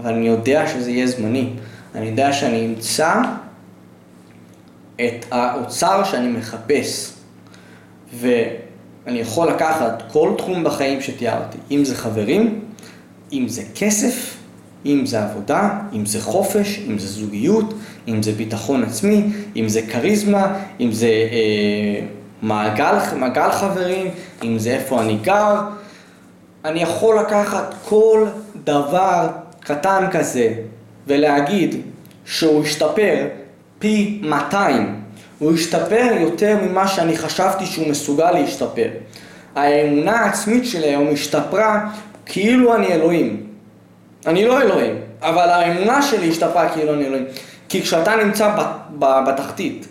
אבל 0.00 0.12
אני 0.14 0.26
יודע 0.28 0.66
שזה 0.66 0.90
יהיה 0.90 1.06
זמני. 1.06 1.50
אני 1.94 2.06
יודע 2.06 2.32
שאני 2.32 2.66
אמצא 2.66 3.14
את 4.96 5.24
האוצר 5.30 6.04
שאני 6.04 6.28
מחפש. 6.28 7.12
ואני 8.14 9.18
יכול 9.18 9.48
לקחת 9.48 10.02
כל 10.12 10.32
תחום 10.38 10.64
בחיים 10.64 11.00
שתיארתי, 11.00 11.58
אם 11.70 11.84
זה 11.84 11.96
חברים, 11.96 12.60
אם 13.32 13.48
זה 13.48 13.62
כסף, 13.74 14.36
אם 14.86 15.06
זה 15.06 15.24
עבודה, 15.24 15.80
אם 15.92 16.06
זה 16.06 16.20
חופש, 16.20 16.80
אם 16.88 16.98
זה 16.98 17.06
זוגיות, 17.06 17.74
אם 18.08 18.22
זה 18.22 18.32
ביטחון 18.32 18.84
עצמי, 18.84 19.22
אם 19.56 19.68
זה 19.68 19.82
כריזמה, 19.82 20.58
אם 20.80 20.92
זה 20.92 21.06
אה, 21.06 22.06
מעגל, 22.42 22.94
מעגל 23.16 23.50
חברים, 23.50 24.10
אם 24.44 24.58
זה 24.58 24.70
איפה 24.70 25.00
אני 25.00 25.16
גר. 25.22 25.54
אני 26.64 26.82
יכול 26.82 27.18
לקחת 27.18 27.74
כל 27.84 28.26
דבר 28.64 29.28
קטן 29.60 30.06
כזה 30.12 30.52
ולהגיד 31.06 31.76
שהוא 32.24 32.62
השתפר 32.62 33.26
פי 33.78 34.20
200. 34.22 35.00
הוא 35.38 35.52
השתפר 35.54 36.08
יותר 36.20 36.56
ממה 36.62 36.88
שאני 36.88 37.16
חשבתי 37.16 37.66
שהוא 37.66 37.88
מסוגל 37.88 38.30
להשתפר. 38.30 38.88
האמונה 39.54 40.20
העצמית 40.20 40.66
שלי 40.66 40.86
היום 40.86 41.08
השתפרה 41.12 41.88
כאילו 42.26 42.74
אני 42.74 42.86
אלוהים. 42.86 43.46
אני 44.26 44.44
לא 44.46 44.62
אלוהים, 44.62 44.94
אבל 45.22 45.48
האמונה 45.48 46.02
שלי 46.02 46.30
השתפרה 46.30 46.68
כאילו 46.68 46.94
אני 46.94 47.06
אלוהים. 47.06 47.24
כי 47.68 47.82
כשאתה 47.82 48.16
נמצא 48.16 48.56
בתחתית, 48.98 49.88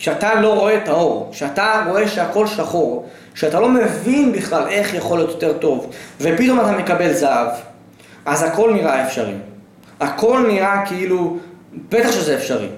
כשאתה 0.00 0.34
לא 0.34 0.54
רואה 0.58 0.76
את 0.76 0.88
האור, 0.88 1.28
כשאתה 1.32 1.84
רואה 1.88 2.08
שהכל 2.08 2.46
שחור, 2.46 3.08
כשאתה 3.34 3.60
לא 3.60 3.68
מבין 3.68 4.32
בכלל 4.32 4.68
איך 4.68 4.94
יכול 4.94 5.18
להיות 5.18 5.30
יותר 5.30 5.52
טוב, 5.52 5.90
ופתאום 6.20 6.60
אתה 6.60 6.72
מקבל 6.72 7.12
זהב, 7.12 7.48
אז 8.24 8.42
הכל 8.42 8.72
נראה 8.74 9.06
אפשרי. 9.06 9.34
הכל 10.00 10.44
נראה 10.48 10.86
כאילו, 10.86 11.36
בטח 11.88 12.12
שזה 12.12 12.36
אפשרי. 12.36 12.68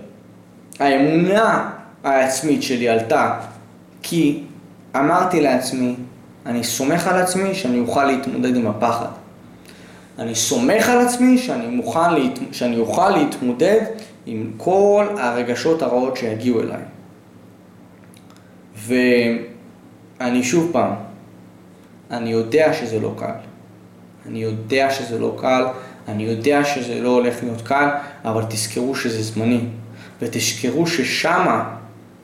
האמונה 0.80 1.70
העצמית 2.04 2.62
שלי 2.62 2.88
עלתה 2.88 3.38
כי 4.02 4.42
אמרתי 4.96 5.40
לעצמי, 5.40 5.94
אני 6.46 6.64
סומך 6.64 7.06
על 7.08 7.20
עצמי 7.20 7.54
שאני 7.54 7.80
אוכל 7.80 8.04
להתמודד 8.04 8.56
עם 8.56 8.66
הפחד. 8.66 9.08
אני 10.18 10.34
סומך 10.34 10.88
על 10.88 10.98
עצמי 10.98 11.38
שאני, 11.38 11.66
מוכן 11.66 12.14
להת... 12.14 12.38
שאני 12.52 12.78
אוכל 12.78 13.10
להתמודד 13.10 13.80
עם 14.26 14.50
כל 14.56 15.06
הרגשות 15.18 15.82
הרעות 15.82 16.16
שיגיעו 16.16 16.60
אליי. 16.60 16.82
ואני 18.86 20.42
שוב 20.42 20.70
פעם, 20.72 20.94
אני 22.10 22.30
יודע 22.30 22.72
שזה 22.72 23.00
לא 23.00 23.14
קל. 23.18 23.32
אני 24.26 24.42
יודע 24.42 24.90
שזה 24.90 25.18
לא 25.18 25.36
קל, 25.40 25.64
אני 26.08 26.22
יודע 26.22 26.64
שזה 26.64 27.00
לא 27.00 27.08
הולך 27.08 27.42
להיות 27.42 27.62
קל, 27.62 27.88
אבל 28.24 28.42
תזכרו 28.48 28.94
שזה 28.94 29.22
זמני. 29.22 29.60
ותזכרו 30.22 30.86
ששמה 30.86 31.74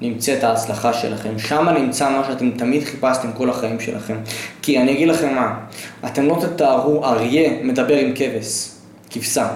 נמצאת 0.00 0.44
ההצלחה 0.44 0.92
שלכם, 0.92 1.38
שמה 1.38 1.72
נמצא 1.72 2.10
מה 2.10 2.24
שאתם 2.28 2.50
תמיד 2.50 2.84
חיפשתם 2.84 3.32
כל 3.32 3.50
החיים 3.50 3.80
שלכם. 3.80 4.16
כי 4.62 4.78
אני 4.78 4.92
אגיד 4.92 5.08
לכם 5.08 5.34
מה, 5.34 5.60
אתם 6.06 6.26
לא 6.26 6.38
תתארו 6.40 7.04
אריה 7.04 7.50
מדבר 7.62 7.96
עם 7.96 8.12
כבש, 8.14 8.70
כבשה. 9.10 9.48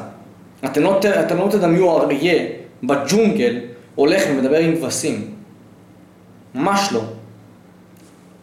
אתם 0.65 0.83
לא, 0.83 1.01
אתם 1.21 1.39
לא 1.39 1.49
תדמיו 1.51 2.01
אריה 2.01 2.45
בג'ונגל 2.83 3.59
הולך 3.95 4.23
ומדבר 4.31 4.59
עם 4.59 4.77
כבשים. 4.77 5.32
ממש 6.55 6.93
לא. 6.93 7.03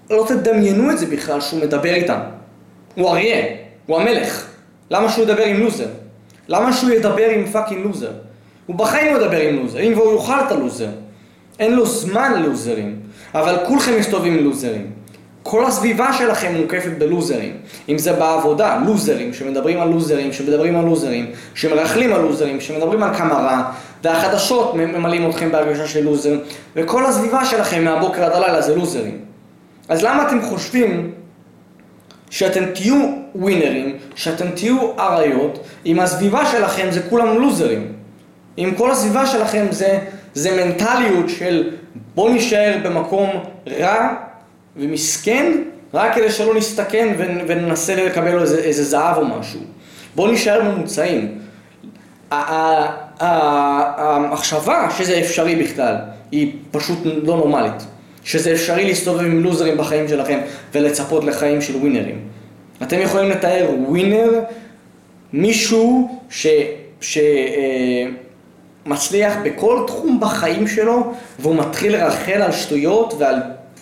לא 0.09 0.25
תדמיינו 0.27 0.91
את 0.91 0.97
זה 0.99 1.05
בכלל 1.05 1.41
שהוא 1.41 1.61
מדבר 1.61 1.93
איתם. 1.93 2.19
הוא 2.95 3.09
אריה, 3.09 3.45
הוא 3.85 3.99
המלך. 3.99 4.47
למה 4.91 5.09
שהוא 5.09 5.23
ידבר 5.23 5.43
עם 5.43 5.59
loser? 5.59 5.87
למה 6.47 6.73
שהוא 6.73 6.91
ידבר 6.91 7.29
עם 7.29 7.45
fucking 7.45 7.85
loser? 7.85 8.11
הוא 8.65 8.75
בחיים 8.75 9.13
לא 9.13 9.19
ידבר 9.21 9.39
עם 9.39 9.55
לוזרים, 9.55 9.97
והוא 9.97 10.13
יאכל 10.13 10.39
את 10.47 10.51
ה 10.51 10.57
loser. 10.57 10.89
אין 11.59 11.75
לו 11.75 11.85
זמן 11.85 12.33
ללוזרים, 12.33 12.99
אבל 13.35 13.57
כולכם 13.67 13.99
מסתובבים 13.99 14.37
עם 14.37 14.43
לוזרים. 14.43 14.91
כל 15.49 15.65
הסביבה 15.65 16.13
שלכם 16.13 16.55
מוקפת 16.55 16.91
בלוזרים. 16.97 17.57
אם 17.89 17.97
זה 17.97 18.13
בעבודה, 18.13 18.77
לוזרים, 18.85 19.33
שמדברים 19.33 19.81
על 19.81 19.89
לוזרים, 19.89 20.33
שמדברים 20.33 20.75
על 20.75 20.85
לוזרים, 20.85 21.31
שמרכלים 21.55 22.13
על 22.13 22.21
לוזרים, 22.21 22.61
שמדברים 22.61 23.03
על 23.03 23.13
כמה 23.13 23.33
רע, 23.33 23.71
והחדשות 24.03 24.75
ממלאים 24.75 25.29
אתכם 25.29 25.51
בהרגשה 25.51 25.87
של 25.87 26.03
לוזר, 26.03 26.39
וכל 26.75 27.05
הסביבה 27.05 27.45
שלכם 27.45 27.83
מהבוקר 27.83 28.23
עד 28.23 28.31
הלילה 28.31 28.61
זה 28.61 28.75
לוזרים. 28.75 29.17
אז 29.89 30.03
למה 30.03 30.27
אתם 30.27 30.41
חושבים 30.41 31.11
שאתם 32.29 32.65
תהיו 32.73 33.11
ווינרים, 33.35 33.97
שאתם 34.15 34.51
תהיו 34.51 34.77
אריות, 34.99 35.59
אם 35.85 35.99
הסביבה 35.99 36.45
שלכם 36.45 36.87
זה 36.91 37.01
כולם 37.09 37.37
לוזרים? 37.37 37.93
אם 38.57 38.71
כל 38.77 38.91
הסביבה 38.91 39.25
שלכם 39.25 39.65
זה, 39.69 39.99
זה 40.33 40.65
מנטליות 40.65 41.29
של 41.29 41.69
בוא 42.15 42.29
נישאר 42.29 42.77
במקום 42.83 43.29
רע 43.67 44.28
ומסכן, 44.77 45.51
רק 45.93 46.15
כדי 46.15 46.31
שלא 46.31 46.55
נסתכן 46.55 47.15
וננסה 47.47 47.95
לקבל 48.05 48.41
איזה, 48.41 48.57
איזה 48.57 48.83
זהב 48.83 49.17
או 49.17 49.25
משהו. 49.25 49.59
בוא 50.15 50.27
נישאר 50.27 50.63
ממוצעים. 50.63 51.39
המחשבה 53.99 54.87
שזה 54.97 55.19
אפשרי 55.19 55.55
בכלל 55.55 55.95
היא 56.31 56.53
פשוט 56.71 56.99
לא 57.03 57.37
נורמלית. 57.37 57.85
שזה 58.23 58.53
אפשרי 58.53 58.85
להסתובב 58.85 59.19
עם 59.19 59.43
לוזרים 59.43 59.77
בחיים 59.77 60.07
שלכם 60.07 60.39
ולצפות 60.73 61.23
לחיים 61.23 61.61
של 61.61 61.75
ווינרים. 61.75 62.19
אתם 62.83 62.99
יכולים 62.99 63.29
לתאר 63.29 63.69
ווינר, 63.87 64.39
מישהו 65.33 66.19
ש... 66.29 66.47
ש 67.01 67.17
אה, 67.17 68.07
בכל 69.43 69.83
תחום 69.87 70.19
בחיים 70.19 70.67
שלו, 70.67 71.13
והוא 71.39 71.55
מתחיל 71.55 71.91
לרחל 71.91 72.41
על 72.41 72.51
שטויות 72.51 73.13
ועל, 73.19 73.35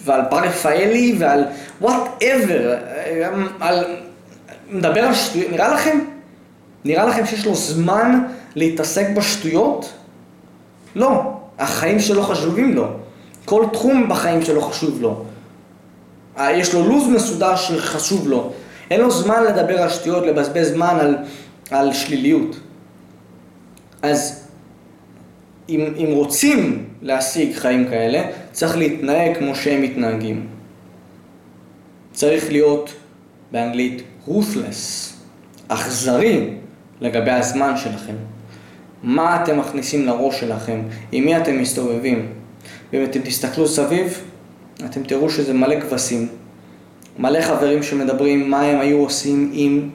ועל 0.07 0.21
בר 0.31 0.39
רפאלי 0.39 1.15
ועל 1.19 1.43
וואטאבר, 1.81 2.75
על... 3.59 3.83
מדבר 4.69 5.01
על 5.01 5.13
שטויות, 5.13 5.51
נראה 5.51 5.73
לכם? 5.73 5.99
נראה 6.85 7.05
לכם 7.05 7.25
שיש 7.25 7.45
לו 7.45 7.55
זמן 7.55 8.23
להתעסק 8.55 9.07
בשטויות? 9.09 9.93
לא, 10.95 11.21
החיים 11.59 11.99
שלו 11.99 12.23
חשובים 12.23 12.73
לו. 12.73 12.87
כל 13.45 13.65
תחום 13.73 14.09
בחיים 14.09 14.41
שלו 14.41 14.61
חשוב 14.61 15.01
לו. 15.01 15.25
יש 16.41 16.73
לו 16.73 16.87
לו"ז 16.87 17.07
מסודר 17.07 17.55
שחשוב 17.55 18.27
לו. 18.27 18.51
אין 18.91 19.01
לו 19.01 19.11
זמן 19.11 19.43
לדבר 19.43 19.81
על 19.81 19.89
שטויות, 19.89 20.25
לבזבז 20.25 20.67
זמן 20.67 20.97
על, 20.99 21.17
על 21.71 21.93
שליליות. 21.93 22.59
אז 24.01 24.47
אם, 25.69 25.93
אם 25.97 26.07
רוצים 26.11 26.85
להשיג 27.01 27.55
חיים 27.55 27.87
כאלה, 27.87 28.23
צריך 28.57 28.77
להתנהג 28.77 29.37
כמו 29.37 29.55
שהם 29.55 29.81
מתנהגים. 29.81 30.47
צריך 32.11 32.51
להיות 32.51 32.93
באנגלית 33.51 34.03
ruthless, 34.27 35.13
אכזרי 35.67 36.49
לגבי 37.01 37.31
הזמן 37.31 37.77
שלכם. 37.77 38.13
מה 39.03 39.43
אתם 39.43 39.59
מכניסים 39.59 40.05
לראש 40.05 40.39
שלכם, 40.39 40.81
עם 41.11 41.25
מי 41.25 41.37
אתם 41.37 41.61
מסתובבים. 41.61 42.31
ואם 42.93 43.03
אתם 43.03 43.21
תסתכלו 43.21 43.67
סביב, 43.67 44.21
אתם 44.85 45.03
תראו 45.03 45.29
שזה 45.29 45.53
מלא 45.53 45.79
כבשים. 45.79 46.27
מלא 47.19 47.41
חברים 47.41 47.83
שמדברים 47.83 48.49
מה 48.49 48.61
הם 48.61 48.79
היו 48.79 48.97
עושים 48.97 49.51
אם, 49.53 49.89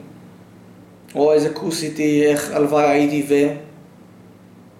או 1.15 1.33
איזה 1.33 1.53
כוס 1.53 1.83
איתי, 1.83 2.25
איך 2.25 2.51
הלוואי 2.51 2.89
הייתי 2.89 3.25
ו... 3.29 3.33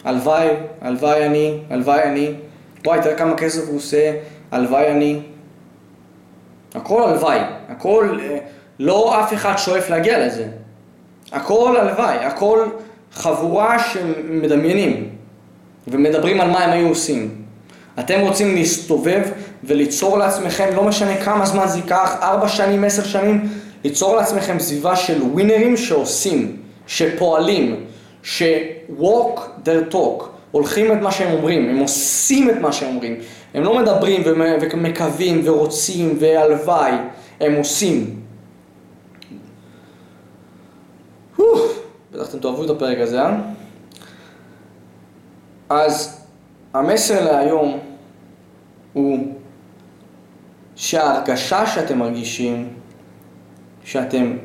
הלוואי, 0.03 0.47
הלוואי 0.81 1.25
אני, 1.25 1.57
הלוואי 1.69 2.03
אני. 2.03 2.33
וואי, 2.85 2.99
תראה 3.01 3.15
כמה 3.15 3.35
כסף 3.35 3.67
הוא 3.67 3.77
עושה, 3.77 4.13
הלוואי 4.51 4.91
אני. 4.91 5.21
הכל 6.75 7.03
הלוואי, 7.03 7.39
הכל, 7.69 8.17
אה, 8.21 8.37
לא 8.79 9.23
אף 9.23 9.33
אחד 9.33 9.57
שואף 9.57 9.89
להגיע 9.89 10.25
לזה. 10.27 10.47
הכל 11.31 11.77
הלוואי, 11.77 12.17
הכל 12.17 12.65
חבורה 13.13 13.79
שמדמיינים 13.79 15.09
ומדברים 15.87 16.41
על 16.41 16.51
מה 16.51 16.59
הם 16.63 16.69
היו 16.69 16.87
עושים. 16.87 17.35
אתם 17.99 18.19
רוצים 18.19 18.55
להסתובב 18.55 19.21
וליצור 19.63 20.17
לעצמכם, 20.17 20.69
לא 20.75 20.83
משנה 20.83 21.17
כמה 21.17 21.45
זמן 21.45 21.67
זה 21.67 21.77
ייקח, 21.77 22.17
ארבע 22.21 22.47
שנים, 22.47 22.83
עשר 22.83 23.03
שנים, 23.03 23.49
ליצור 23.83 24.15
לעצמכם 24.15 24.59
סביבה 24.59 24.95
של 24.95 25.21
ווינרים 25.21 25.77
שעושים, 25.77 26.57
שפועלים, 26.87 27.85
ש-walk 28.23 29.39
their 29.65 29.93
talk, 29.93 30.23
הולכים 30.53 30.93
את 30.93 31.01
מה 31.01 31.11
שהם 31.11 31.33
אומרים, 31.33 31.69
הם 31.69 31.77
עושים 31.77 32.49
את 32.49 32.55
מה 32.61 32.71
שהם 32.71 32.89
אומרים. 32.89 33.15
הם 33.53 33.63
לא 33.63 33.79
מדברים 33.79 34.21
ומקווים 34.25 35.41
ורוצים 35.43 36.15
והלוואי, 36.19 36.91
הם 37.39 37.55
עושים. 37.55 38.19
בטח 42.11 42.29
אתם 42.29 42.39
תאהבו 42.39 42.65
את 42.65 42.69
הפרק 42.69 42.97
הזה, 42.97 43.21
אה? 43.21 43.37
אז 45.69 46.25
המסר 46.73 47.31
להיום 47.31 47.79
הוא 48.93 49.33
שההרגשה 50.75 51.67
שאתם 51.67 51.99
מרגישים, 51.99 52.69
שאתם 53.83 54.37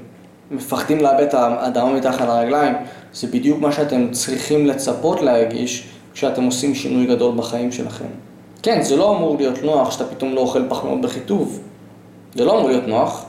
מפחדים 0.50 0.98
לאבד 0.98 1.22
את 1.22 1.34
האדמה 1.34 1.92
מתחת 1.92 2.20
לרגליים, 2.20 2.74
זה 3.12 3.26
בדיוק 3.26 3.60
מה 3.60 3.72
שאתם 3.72 4.10
צריכים 4.10 4.66
לצפות 4.66 5.20
להרגיש 5.20 5.97
כשאתם 6.18 6.44
עושים 6.44 6.74
שינוי 6.74 7.06
גדול 7.06 7.34
בחיים 7.36 7.72
שלכם. 7.72 8.04
כן, 8.62 8.82
זה 8.82 8.96
לא 8.96 9.16
אמור 9.16 9.36
להיות 9.36 9.62
נוח 9.62 9.90
שאתה 9.90 10.04
פתאום 10.04 10.34
לא 10.34 10.40
אוכל 10.40 10.68
פחמימות 10.68 11.00
בחיטוב. 11.00 11.60
זה 12.34 12.44
לא 12.44 12.58
אמור 12.58 12.68
להיות 12.68 12.86
נוח. 12.86 13.24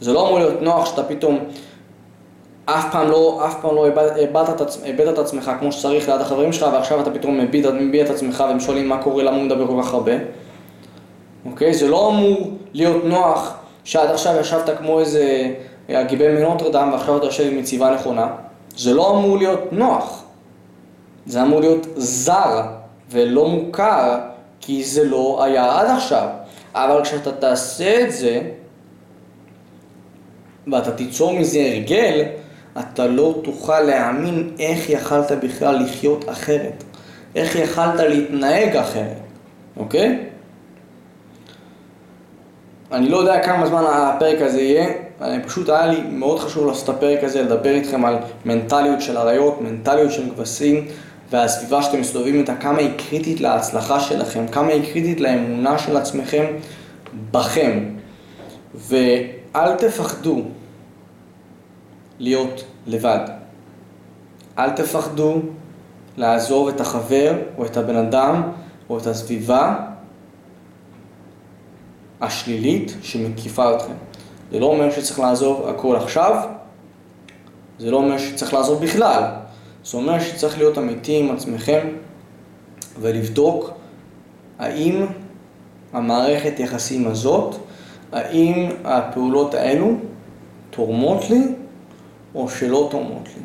זה 0.00 0.12
לא 0.12 0.26
אמור 0.26 0.38
להיות 0.38 0.62
נוח 0.62 0.86
שאתה 0.86 1.02
פתאום 1.02 1.38
אף 2.64 2.92
פעם 2.92 3.08
לא, 3.08 3.42
אף 3.46 3.60
פעם 3.62 3.74
לא 3.74 3.86
איבדת 4.84 5.14
את 5.14 5.18
עצמך 5.18 5.50
כמו 5.60 5.72
שצריך 5.72 6.08
ליד 6.08 6.20
החברים 6.20 6.52
שלך 6.52 6.68
ועכשיו 6.72 7.00
אתה 7.00 7.10
פתאום 7.10 7.38
מביע, 7.38 8.04
את 8.04 8.10
עצמך 8.10 8.44
והם 8.48 8.60
שואלים 8.60 8.88
מה 8.88 9.02
קורה, 9.02 9.22
למה 9.22 9.36
הוא 9.36 9.44
מדבר 9.44 9.66
כל 9.66 9.82
כך 9.82 9.94
הרבה. 9.94 10.12
אוקיי? 11.50 11.74
זה 11.74 11.88
לא 11.88 12.10
אמור 12.10 12.50
להיות 12.72 13.04
נוח 13.04 13.54
שעד 13.84 14.10
עכשיו 14.10 14.40
ישבת 14.40 14.78
כמו 14.78 15.00
איזה 15.00 15.54
הגיבל 15.88 16.32
מנוטרדם 16.32 16.88
ועכשיו 16.92 17.16
אתה 17.16 17.26
יושב 17.26 17.52
עם 17.52 17.58
מציבה 17.58 17.94
נכונה. 17.94 18.26
זה 18.76 18.94
לא 18.94 19.10
אמור 19.10 19.38
להיות 19.38 19.72
נוח. 19.72 20.21
זה 21.26 21.42
אמור 21.42 21.60
להיות 21.60 21.86
זר 21.96 22.62
ולא 23.10 23.48
מוכר 23.48 24.18
כי 24.60 24.84
זה 24.84 25.04
לא 25.04 25.44
היה 25.44 25.80
עד 25.80 25.86
עכשיו. 25.90 26.28
אבל 26.74 27.04
כשאתה 27.04 27.32
תעשה 27.32 28.04
את 28.04 28.12
זה 28.12 28.40
ואתה 30.72 30.90
תיצור 30.92 31.38
מזה 31.38 31.58
הרגל, 31.58 32.22
אתה 32.78 33.06
לא 33.06 33.40
תוכל 33.44 33.80
להאמין 33.80 34.50
איך 34.58 34.90
יכלת 34.90 35.32
בכלל 35.32 35.82
לחיות 35.82 36.28
אחרת, 36.28 36.84
איך 37.34 37.56
יכלת 37.56 38.00
להתנהג 38.00 38.76
אחרת, 38.76 39.20
אוקיי? 39.76 40.18
אני 42.92 43.08
לא 43.08 43.16
יודע 43.16 43.42
כמה 43.42 43.66
זמן 43.66 43.84
הפרק 43.86 44.40
הזה 44.40 44.60
יהיה, 44.60 44.86
פשוט 45.46 45.68
היה 45.68 45.86
לי 45.86 46.02
מאוד 46.08 46.38
חשוב 46.38 46.66
לעשות 46.66 46.84
את 46.90 46.94
הפרק 46.94 47.24
הזה, 47.24 47.42
לדבר 47.42 47.70
איתכם 47.70 48.04
על 48.04 48.16
מנטליות 48.44 49.00
של 49.00 49.18
אריות, 49.18 49.60
מנטליות 49.60 50.12
של 50.12 50.30
כבשים 50.30 50.88
והסביבה 51.32 51.82
שאתם 51.82 52.00
מסתובבים 52.00 52.34
איתה, 52.34 52.56
כמה 52.56 52.78
היא 52.78 52.90
קריטית 52.96 53.40
להצלחה 53.40 54.00
שלכם, 54.00 54.48
כמה 54.48 54.68
היא 54.68 54.92
קריטית 54.92 55.20
לאמונה 55.20 55.78
של 55.78 55.96
עצמכם 55.96 56.44
בכם. 57.30 57.84
ואל 58.74 59.74
תפחדו 59.78 60.42
להיות 62.18 62.64
לבד. 62.86 63.26
אל 64.58 64.70
תפחדו 64.70 65.40
לעזוב 66.16 66.68
את 66.68 66.80
החבר 66.80 67.38
או 67.58 67.66
את 67.66 67.76
הבן 67.76 67.96
אדם 67.96 68.42
או 68.90 68.98
את 68.98 69.06
הסביבה 69.06 69.76
השלילית 72.20 72.94
שמקיפה 73.02 73.76
אתכם. 73.76 73.94
זה 74.50 74.60
לא 74.60 74.66
אומר 74.66 74.90
שצריך 74.90 75.20
לעזוב 75.20 75.68
הכל 75.68 75.96
עכשיו, 75.96 76.48
זה 77.78 77.90
לא 77.90 77.96
אומר 77.96 78.18
שצריך 78.18 78.54
לעזוב 78.54 78.82
בכלל. 78.82 79.22
זה 79.84 79.96
אומר 79.96 80.20
שצריך 80.20 80.58
להיות 80.58 80.78
אמיתי 80.78 81.18
עם 81.18 81.30
עצמכם 81.30 81.88
ולבדוק 83.00 83.70
האם 84.58 85.06
המערכת 85.92 86.60
יחסים 86.60 87.08
הזאת, 87.08 87.56
האם 88.12 88.68
הפעולות 88.84 89.54
האלו 89.54 89.96
תורמות 90.70 91.30
לי 91.30 91.42
או 92.34 92.48
שלא 92.48 92.88
תורמות 92.90 93.28
לי. 93.36 93.42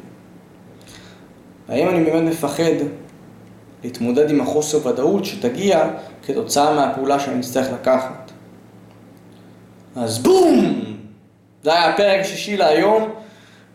האם 1.69 1.89
אני 1.89 2.04
באמת 2.04 2.23
מפחד 2.32 2.73
להתמודד 3.84 4.30
עם 4.30 4.41
החוסר 4.41 4.88
ודאות 4.88 5.26
שתגיע 5.26 5.89
כתוצאה 6.26 6.76
מהפעולה 6.76 7.19
שאני 7.19 7.39
אצטרך 7.39 7.67
לקחת. 7.73 8.32
אז 9.95 10.19
בום! 10.19 10.84
זה 11.63 11.73
היה 11.73 11.89
הפרק 11.89 12.21
השישי 12.21 12.58
להיום. 12.58 13.10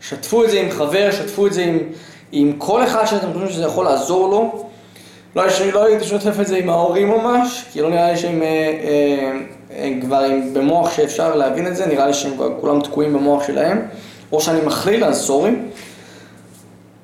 שתפו 0.01 0.43
את 0.43 0.49
זה 0.49 0.61
עם 0.61 0.71
חבר, 0.71 1.11
שתפו 1.11 1.47
את 1.47 1.53
זה 1.53 1.63
עם, 1.63 1.79
עם 2.35 2.53
כל 2.57 2.83
אחד 2.83 3.05
שאתם 3.05 3.27
חושבים 3.33 3.49
שזה 3.49 3.63
יכול 3.63 3.85
לעזור 3.85 4.29
לו. 4.29 4.65
לא, 5.35 5.43
לא 5.73 5.85
הייתי 5.85 6.03
שותף 6.03 6.39
את 6.41 6.47
זה 6.47 6.57
עם 6.57 6.69
ההורים 6.69 7.09
ממש, 7.09 7.65
כי 7.71 7.81
לא 7.81 7.89
נראה 7.89 8.11
לי 8.11 8.17
שהם 8.17 8.41
אה, 8.41 8.47
אה, 8.47 9.31
אה, 9.77 9.93
כבר 10.01 10.23
במוח 10.53 10.91
שאפשר 10.91 11.35
להבין 11.35 11.67
את 11.67 11.75
זה, 11.75 11.85
נראה 11.85 12.07
לי 12.07 12.13
שהם 12.13 12.31
כולם 12.61 12.81
תקועים 12.81 13.13
במוח 13.13 13.47
שלהם. 13.47 13.81
או 14.31 14.41
שאני 14.41 14.61
מכליל, 14.65 15.03
אז 15.03 15.21
סורי. 15.21 15.51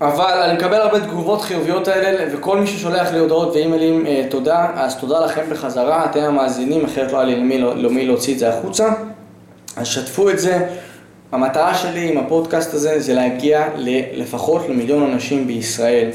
אבל 0.01 0.41
אני 0.43 0.53
מקבל 0.53 0.75
הרבה 0.75 0.99
תגובות 0.99 1.41
חיוביות 1.41 1.87
האלה, 1.87 2.33
וכל 2.33 2.57
מי 2.57 2.67
ששולח 2.67 3.11
לי 3.11 3.19
הודעות 3.19 3.55
ואימיילים 3.55 4.05
תודה, 4.29 4.67
אז 4.75 4.95
תודה 4.95 5.19
לכם 5.19 5.41
בחזרה, 5.49 6.05
אתם 6.05 6.19
המאזינים, 6.19 6.85
אחרת 6.85 7.11
לא 7.11 7.17
היה 7.17 7.25
לי 7.25 7.35
למי, 7.35 7.57
למי 7.57 8.05
להוציא 8.05 8.33
את 8.33 8.39
זה 8.39 8.49
החוצה. 8.49 8.89
אז 9.75 9.87
שתפו 9.87 10.29
את 10.29 10.39
זה. 10.39 10.67
המטרה 11.31 11.75
שלי 11.75 12.09
עם 12.09 12.17
הפודקאסט 12.17 12.73
הזה 12.73 12.99
זה 12.99 13.13
להגיע 13.13 13.67
לפחות 14.13 14.69
למיליון 14.69 15.11
אנשים 15.11 15.47
בישראל. 15.47 16.09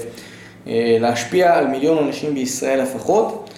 אה, 0.67 0.97
להשפיע 1.01 1.59
על 1.59 1.67
מיליון 1.67 2.07
אנשים 2.07 2.35
בישראל 2.35 2.83
לפחות, 2.83 3.51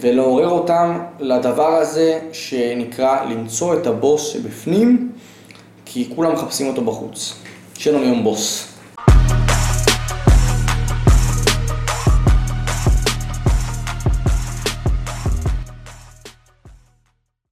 ולעורר 0.00 0.48
אותם 0.48 0.98
לדבר 1.20 1.68
הזה 1.68 2.20
שנקרא 2.32 3.24
למצוא 3.24 3.74
את 3.74 3.86
הבוס 3.86 4.26
שבפנים. 4.26 5.12
כי 5.92 6.08
כולם 6.16 6.32
מחפשים 6.32 6.66
אותו 6.66 6.82
בחוץ. 6.84 7.34
לנו 7.94 8.04
יום 8.04 8.24
בוס. 8.24 8.69